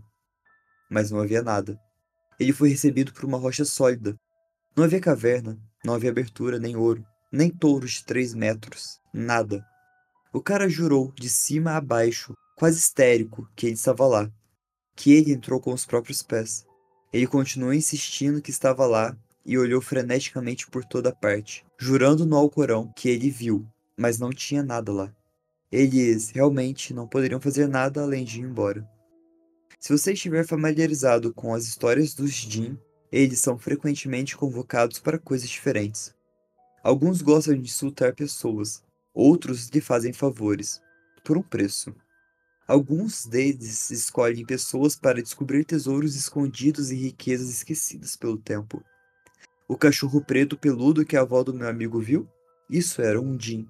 [0.87, 1.81] Mas não havia nada.
[2.39, 4.15] Ele foi recebido por uma rocha sólida.
[4.75, 9.65] Não havia caverna, não havia abertura, nem ouro, nem touros de três metros, nada.
[10.33, 14.31] O cara jurou, de cima a baixo, quase histérico, que ele estava lá,
[14.95, 16.65] que ele entrou com os próprios pés.
[17.11, 22.91] Ele continuou insistindo que estava lá e olhou freneticamente por toda parte, jurando no Alcorão
[22.95, 23.65] que ele viu,
[23.97, 25.15] mas não tinha nada lá.
[25.71, 28.87] Eles realmente não poderiam fazer nada além de ir embora.
[29.79, 32.77] Se você estiver familiarizado com as histórias dos Jin,
[33.11, 36.13] eles são frequentemente convocados para coisas diferentes.
[36.83, 40.81] Alguns gostam de insultar pessoas, outros lhe fazem favores,
[41.23, 41.95] por um preço.
[42.67, 48.83] Alguns deles escolhem pessoas para descobrir tesouros escondidos e riquezas esquecidas pelo tempo.
[49.67, 52.27] O cachorro preto peludo que a avó do meu amigo viu?
[52.69, 53.67] Isso era um Jin.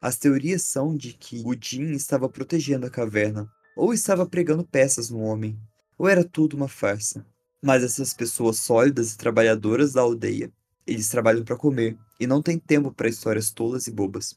[0.00, 5.10] As teorias são de que o Jin estava protegendo a caverna, ou estava pregando peças
[5.10, 5.58] no homem,
[5.98, 7.24] ou era tudo uma farsa.
[7.60, 10.52] Mas essas pessoas sólidas e trabalhadoras da aldeia,
[10.86, 14.36] eles trabalham para comer e não têm tempo para histórias tolas e bobas.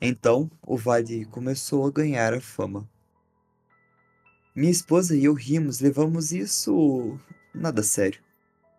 [0.00, 2.88] Então, o vale começou a ganhar a fama.
[4.54, 7.18] Minha esposa e eu rimos, levamos isso
[7.52, 8.20] nada sério.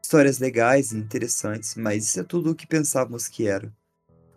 [0.02, 3.74] Histórias legais e interessantes, mas isso é tudo o que pensávamos que era.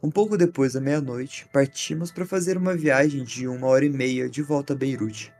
[0.02, 4.28] Um pouco depois da meia-noite, partimos para fazer uma viagem de uma hora e meia
[4.28, 5.32] de volta a Beirute.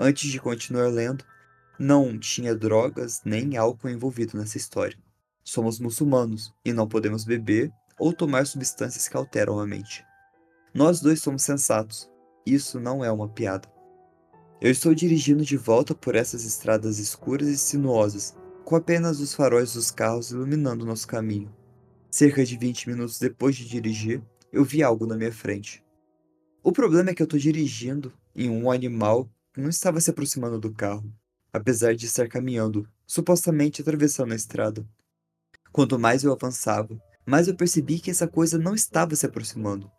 [0.00, 1.24] Antes de continuar lendo,
[1.76, 4.96] não tinha drogas nem álcool envolvido nessa história.
[5.42, 10.06] Somos muçulmanos e não podemos beber ou tomar substâncias que alteram a mente.
[10.72, 12.08] Nós dois somos sensatos.
[12.46, 13.68] Isso não é uma piada.
[14.60, 19.72] Eu estou dirigindo de volta por essas estradas escuras e sinuosas, com apenas os faróis
[19.72, 21.52] dos carros iluminando nosso caminho.
[22.08, 24.22] Cerca de 20 minutos depois de dirigir,
[24.52, 25.84] eu vi algo na minha frente.
[26.62, 29.28] O problema é que eu estou dirigindo em um animal
[29.58, 31.12] não estava se aproximando do carro,
[31.52, 34.86] apesar de estar caminhando, supostamente atravessando a estrada.
[35.72, 36.96] Quanto mais eu avançava,
[37.26, 39.90] mais eu percebi que essa coisa não estava se aproximando.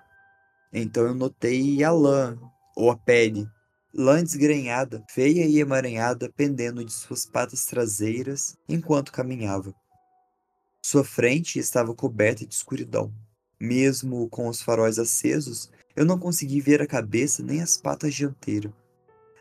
[0.72, 2.40] Então eu notei a lã,
[2.74, 3.46] ou a pele,
[3.94, 9.76] lã desgrenhada, feia e emaranhada pendendo de suas patas traseiras enquanto caminhava.
[10.82, 13.14] Sua frente estava coberta de escuridão.
[13.60, 18.72] Mesmo com os faróis acesos, eu não consegui ver a cabeça nem as patas dianteiras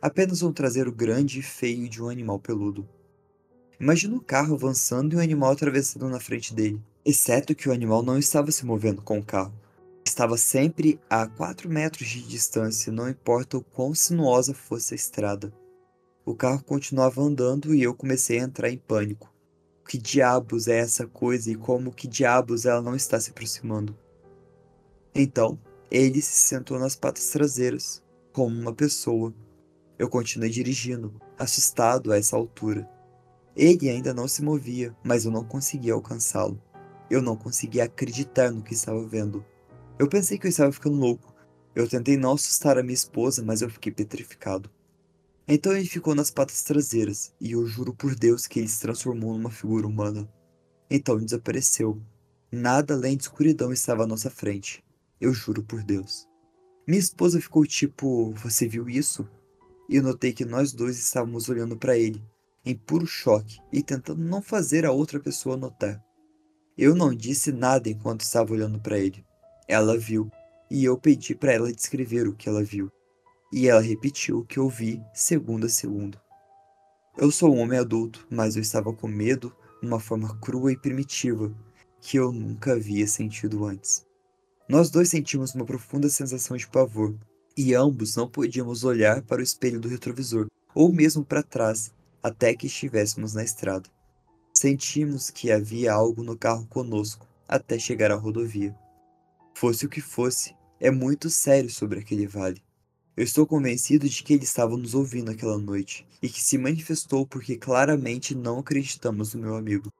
[0.00, 2.88] apenas um traseiro grande e feio de um animal peludo.
[3.80, 8.02] Imagina um carro avançando e um animal atravessando na frente dele, exceto que o animal
[8.02, 9.54] não estava se movendo com o carro.
[10.04, 15.52] Estava sempre a 4 metros de distância, não importa o quão sinuosa fosse a estrada.
[16.24, 19.32] O carro continuava andando e eu comecei a entrar em pânico.
[19.82, 23.96] O que diabos é essa coisa e como que diabos ela não está se aproximando?
[25.14, 25.58] Então,
[25.90, 29.32] ele se sentou nas patas traseiras, como uma pessoa,
[29.98, 32.88] eu continuei dirigindo, assustado a essa altura.
[33.56, 36.62] Ele ainda não se movia, mas eu não conseguia alcançá-lo.
[37.10, 39.44] Eu não conseguia acreditar no que estava vendo.
[39.98, 41.34] Eu pensei que eu estava ficando louco.
[41.74, 44.70] Eu tentei não assustar a minha esposa, mas eu fiquei petrificado.
[45.46, 49.32] Então ele ficou nas patas traseiras, e eu juro por Deus que ele se transformou
[49.32, 50.28] numa figura humana.
[50.90, 52.00] Então desapareceu.
[52.52, 54.84] Nada além de escuridão estava à nossa frente.
[55.20, 56.28] Eu juro por Deus.
[56.86, 59.28] Minha esposa ficou tipo: Você viu isso?
[59.88, 62.22] E notei que nós dois estávamos olhando para ele,
[62.64, 66.02] em puro choque e tentando não fazer a outra pessoa notar.
[66.76, 69.24] Eu não disse nada enquanto estava olhando para ele.
[69.66, 70.30] Ela viu,
[70.70, 72.90] e eu pedi para ela descrever o que ela viu.
[73.52, 76.20] E ela repetiu o que eu vi, segundo a segundo.
[77.16, 81.52] Eu sou um homem adulto, mas eu estava com medo uma forma crua e primitiva
[82.00, 84.06] que eu nunca havia sentido antes.
[84.68, 87.14] Nós dois sentimos uma profunda sensação de pavor,
[87.60, 91.92] e ambos não podíamos olhar para o espelho do retrovisor, ou mesmo para trás,
[92.22, 93.90] até que estivéssemos na estrada.
[94.54, 98.78] Sentimos que havia algo no carro conosco, até chegar à rodovia.
[99.54, 102.62] Fosse o que fosse, é muito sério sobre aquele vale.
[103.16, 107.26] Eu estou convencido de que ele estava nos ouvindo aquela noite e que se manifestou
[107.26, 109.92] porque claramente não acreditamos no meu amigo.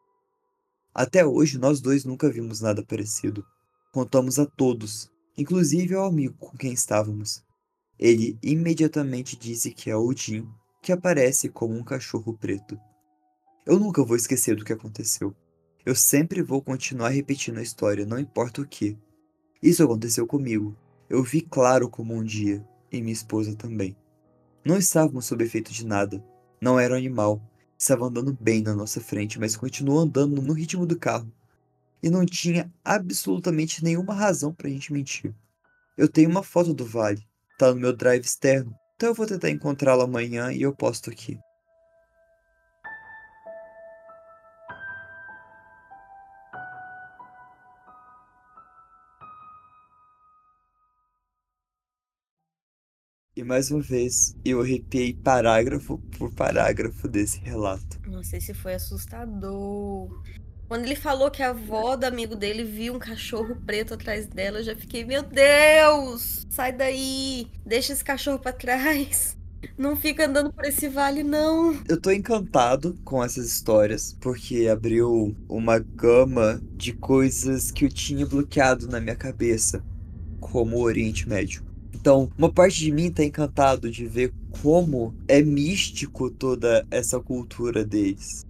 [0.94, 3.44] Até hoje, nós dois nunca vimos nada parecido.
[3.92, 7.47] Contamos a todos, inclusive ao amigo com quem estávamos.
[7.98, 10.48] Ele imediatamente disse que é Odin,
[10.80, 12.78] que aparece como um cachorro preto.
[13.66, 15.34] Eu nunca vou esquecer do que aconteceu.
[15.84, 18.96] Eu sempre vou continuar repetindo a história, não importa o que.
[19.62, 20.76] Isso aconteceu comigo.
[21.10, 23.96] Eu vi claro como um dia, e minha esposa também.
[24.64, 26.22] Não estávamos sob efeito de nada.
[26.60, 27.42] Não era um animal.
[27.76, 31.32] Estava andando bem na nossa frente, mas continuou andando no ritmo do carro.
[32.02, 35.34] E não tinha absolutamente nenhuma razão pra gente mentir.
[35.96, 37.27] Eu tenho uma foto do vale.
[37.58, 38.72] Tá no meu drive externo.
[38.94, 41.36] Então eu vou tentar encontrá-la amanhã e eu posto aqui.
[53.36, 58.00] E mais uma vez, eu arrepiei parágrafo por parágrafo desse relato.
[58.04, 60.08] Não sei se foi assustador.
[60.68, 64.58] Quando ele falou que a avó do amigo dele viu um cachorro preto atrás dela,
[64.58, 66.46] eu já fiquei, meu Deus!
[66.50, 67.48] Sai daí!
[67.64, 69.34] Deixa esse cachorro pra trás!
[69.78, 71.74] Não fica andando por esse vale, não!
[71.88, 78.26] Eu tô encantado com essas histórias, porque abriu uma gama de coisas que eu tinha
[78.26, 79.82] bloqueado na minha cabeça,
[80.38, 81.64] como o Oriente Médio.
[81.94, 87.84] Então, uma parte de mim tá encantado de ver como é místico toda essa cultura
[87.84, 88.46] deles.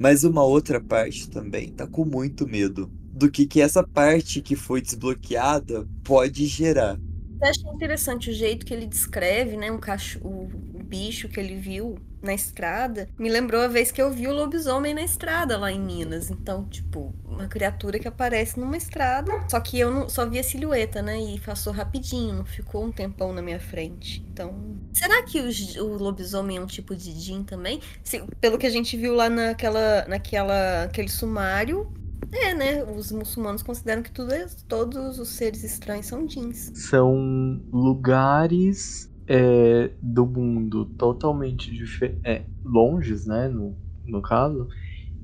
[0.00, 4.56] Mas uma outra parte também tá com muito medo do que, que essa parte que
[4.56, 6.98] foi desbloqueada pode gerar.
[7.38, 11.54] Eu achei interessante o jeito que ele descreve, né, um cachorro, o bicho que ele
[11.54, 13.08] viu na estrada.
[13.18, 16.30] Me lembrou a vez que eu vi o lobisomem na estrada lá em Minas.
[16.30, 19.32] Então, tipo, uma criatura que aparece numa estrada.
[19.48, 21.20] Só que eu não, só vi a silhueta, né?
[21.20, 24.24] E passou rapidinho, não ficou um tempão na minha frente.
[24.32, 24.54] Então,
[24.92, 25.40] será que
[25.80, 27.80] o, lobisomem é um tipo de Jin também?
[28.04, 31.92] Se- pelo que a gente viu lá naquela, naquela, aquele sumário,
[32.32, 32.84] é, né?
[32.84, 36.70] Os muçulmanos consideram que tudo é- todos os seres estranhos são jeans.
[36.74, 44.68] São lugares é, do mundo totalmente diferentes, é, longes, né, no, no caso,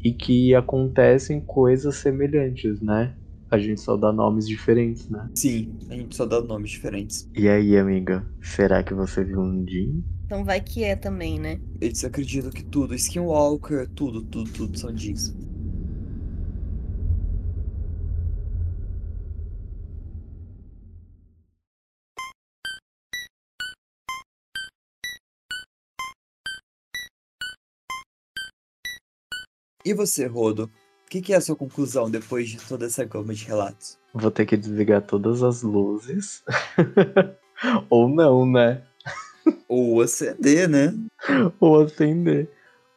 [0.07, 3.13] e que acontecem coisas semelhantes, né?
[3.51, 5.29] A gente só dá nomes diferentes, né?
[5.35, 7.29] Sim, a gente só dá nomes diferentes.
[7.35, 10.05] E aí, amiga, será que você viu um Jin?
[10.25, 11.61] Então vai que é também, né?
[11.81, 15.35] Eles acreditam que tudo, Skinwalker, tudo, tudo, tudo são jeans.
[29.87, 30.65] E você, Rodo?
[30.65, 33.97] O que, que é a sua conclusão depois de toda essa gama de relatos?
[34.13, 36.43] Vou ter que desligar todas as luzes.
[37.89, 38.83] Ou não, né?
[39.69, 40.93] Ou acender, né?
[41.61, 42.51] Ou acender.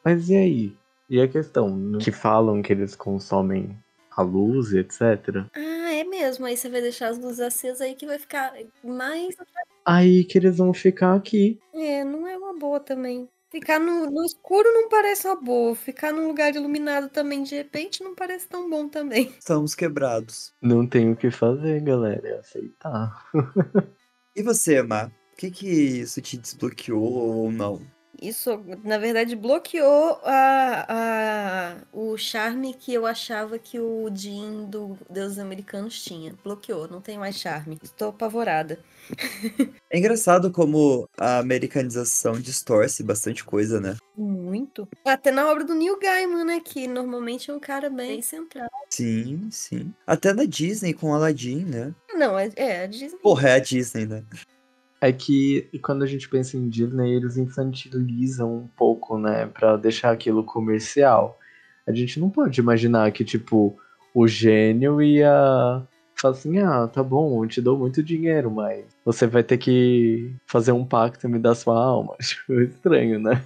[0.04, 0.78] Mas e aí?
[1.08, 2.00] E a questão?
[2.00, 3.78] Que falam que eles consomem
[4.10, 5.46] a luz e etc.
[5.56, 6.48] Ah, é mesmo.
[6.48, 8.52] Aí você vai deixar as luzes acesas aí que vai ficar
[8.84, 9.38] mais.
[9.86, 11.60] Aí que eles vão ficar aqui.
[11.72, 13.30] É, não é uma boa também.
[13.52, 15.76] Ficar no, no escuro não parece uma boa.
[15.76, 19.34] Ficar num lugar iluminado também, de repente, não parece tão bom também.
[19.40, 20.54] Estamos quebrados.
[20.62, 22.28] Não tem o que fazer, galera.
[22.28, 23.26] É aceitar.
[24.36, 25.12] E você, Mar?
[25.34, 27.82] O que, que isso te desbloqueou ou não?
[28.22, 34.98] Isso, na verdade, bloqueou a, a, o charme que eu achava que o Jin do
[35.10, 36.36] Deus Americanos tinha.
[36.44, 37.78] Bloqueou, não tem mais charme.
[37.82, 38.80] Estou apavorada.
[39.90, 43.96] É engraçado como a americanização distorce bastante coisa, né?
[44.16, 44.88] Muito.
[45.06, 46.60] Até na obra do Neil Gaiman, né?
[46.64, 48.70] Que normalmente é um cara bem central.
[48.90, 49.94] Sim, sim.
[50.06, 51.94] Até na Disney com Aladdin, né?
[52.14, 53.20] Não, é, é a Disney.
[53.20, 54.24] Porra, é a Disney, né?
[55.02, 59.46] É que quando a gente pensa em Disney, eles infantilizam um pouco, né?
[59.46, 61.40] Pra deixar aquilo comercial.
[61.88, 63.78] A gente não pode imaginar que, tipo,
[64.14, 65.82] o gênio ia
[66.16, 70.34] falar assim: ah, tá bom, eu te dou muito dinheiro, mas você vai ter que
[70.46, 72.16] fazer um pacto e me dar sua alma.
[72.20, 73.44] Tipo, estranho, né?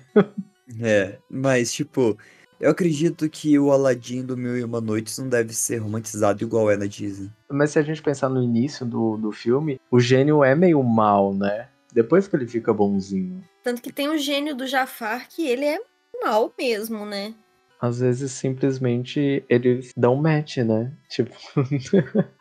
[0.82, 2.18] É, mas tipo,
[2.60, 6.70] eu acredito que o Aladdin do Mil e Uma Noites não deve ser romantizado igual
[6.72, 7.30] é na Disney.
[7.50, 11.34] Mas se a gente pensar no início do, do filme, o gênio é meio mal,
[11.34, 11.70] né?
[11.94, 13.44] Depois que ele fica bonzinho.
[13.64, 15.80] Tanto que tem o gênio do Jafar, que ele é
[16.24, 17.36] mal mesmo, né?
[17.80, 20.94] Às vezes simplesmente eles dão match, né?
[21.10, 21.36] Tipo,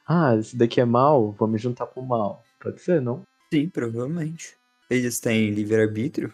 [0.07, 2.45] ah, esse daqui é mal, vou me juntar pro mal.
[2.61, 3.23] Pode ser, não?
[3.53, 4.57] Sim, provavelmente.
[4.89, 6.33] Eles têm livre-arbítrio.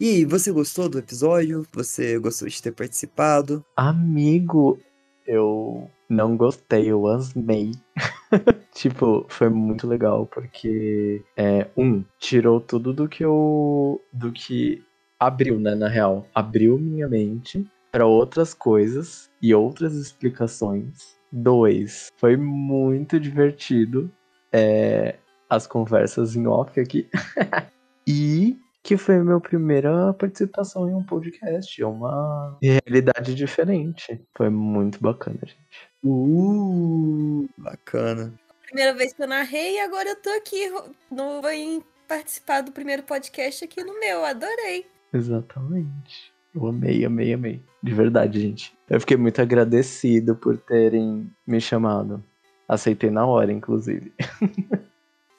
[0.00, 1.66] E você gostou do episódio?
[1.72, 3.64] Você gostou de ter participado?
[3.76, 4.78] Amigo,
[5.26, 7.72] eu não gostei, eu asmei.
[8.74, 14.00] tipo, foi muito legal, porque é, um, tirou tudo do que eu.
[14.12, 14.82] do que
[15.18, 16.26] abriu, né, na real.
[16.34, 21.14] Abriu minha mente para outras coisas e outras explicações.
[21.30, 24.10] Dois, foi muito divertido
[24.52, 25.16] é,
[25.48, 27.08] as conversas em off aqui.
[28.06, 31.82] e que foi a minha primeira participação em um podcast.
[31.82, 34.20] É uma realidade diferente.
[34.36, 35.56] Foi muito bacana, gente.
[36.04, 38.34] Uh, bacana.
[38.66, 40.70] Primeira vez que eu narrei e agora eu tô aqui
[41.10, 44.22] no, em participar do primeiro podcast aqui no meu.
[44.22, 44.86] Adorei.
[45.14, 46.30] Exatamente.
[46.54, 47.62] Eu amei, amei, amei.
[47.82, 48.76] De verdade, gente.
[48.90, 52.22] Eu fiquei muito agradecido por terem me chamado.
[52.68, 54.12] Aceitei na hora, inclusive.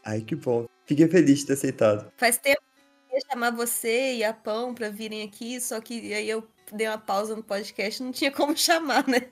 [0.03, 0.65] Ai, que bom.
[0.87, 2.11] Fiquei feliz de ter aceitado.
[2.17, 2.61] Faz tempo
[3.15, 6.43] ia chamar você e a Pão pra virem aqui, só que aí eu
[6.73, 9.27] dei uma pausa no podcast não tinha como chamar, né?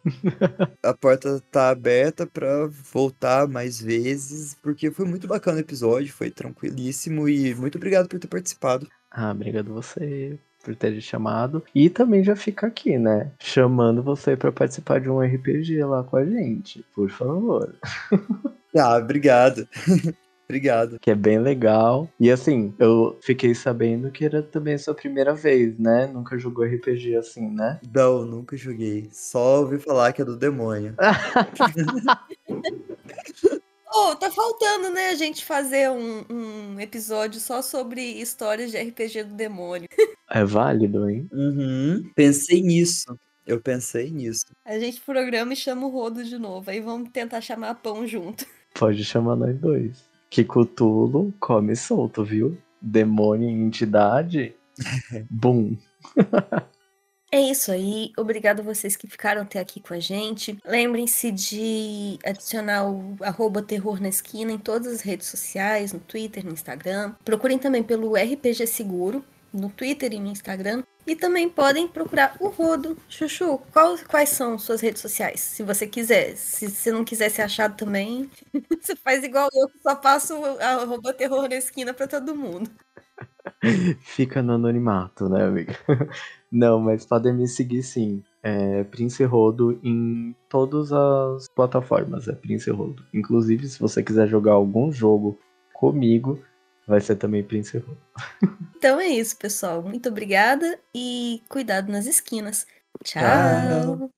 [0.81, 6.29] A porta tá aberta pra voltar mais vezes, porque foi muito bacana o episódio, foi
[6.29, 8.87] tranquilíssimo e muito obrigado por ter participado.
[9.11, 11.63] Ah, obrigado você por ter chamado.
[11.75, 13.31] E também já fica aqui, né?
[13.37, 17.75] Chamando você pra participar de um RPG lá com a gente, por favor.
[18.75, 19.67] Ah, obrigado.
[20.45, 20.99] obrigado.
[20.99, 22.09] Que é bem legal.
[22.19, 26.07] E assim, eu fiquei sabendo que era também a sua primeira vez, né?
[26.07, 27.79] Nunca jogou RPG assim, né?
[27.93, 29.09] Não, nunca joguei.
[29.11, 30.95] Só ouvi falar que é do demônio.
[33.95, 39.25] Oh, tá faltando, né, a gente fazer um, um episódio só sobre histórias de RPG
[39.25, 39.87] do demônio.
[40.35, 41.29] É válido, hein?
[41.31, 42.09] Uhum.
[42.15, 43.15] Pensei nisso.
[43.45, 44.47] Eu pensei nisso.
[44.65, 46.71] A gente programa e chama o Rodo de novo.
[46.71, 48.43] Aí vamos tentar chamar a Pão junto.
[48.73, 50.03] Pode chamar nós dois.
[50.33, 52.57] Que Cutulo come solto, viu?
[52.81, 54.55] Demônio em entidade.
[55.29, 55.77] Bum.
[57.31, 58.11] É isso aí.
[58.17, 60.57] Obrigado a vocês que ficaram até aqui com a gente.
[60.65, 66.43] Lembrem-se de adicionar o arroba terror na esquina em todas as redes sociais, no Twitter,
[66.43, 67.13] no Instagram.
[67.23, 69.23] Procurem também pelo RPG Seguro,
[69.53, 70.83] no Twitter e no Instagram.
[71.05, 72.97] E também podem procurar o Rodo.
[73.09, 75.39] Chuchu, qual- quais são suas redes sociais?
[75.41, 76.35] Se você quiser.
[76.37, 78.29] Se você não quiser ser achado também,
[78.81, 82.69] você faz igual eu, só passo arroba terror na esquina pra todo mundo.
[84.01, 85.75] Fica no anonimato, né, amiga?
[86.51, 88.23] Não, mas podem me seguir sim.
[88.41, 92.27] É Prince Rodo em todas as plataformas.
[92.27, 93.03] É Prince Rodo.
[93.13, 95.39] Inclusive, se você quiser jogar algum jogo
[95.73, 96.39] comigo,
[96.87, 97.43] vai ser também
[97.79, 97.97] Rodo.
[98.77, 99.81] Então é isso, pessoal.
[99.81, 102.67] Muito obrigada e cuidado nas esquinas.
[103.03, 103.21] Tchau.
[103.21, 104.09] Tchau.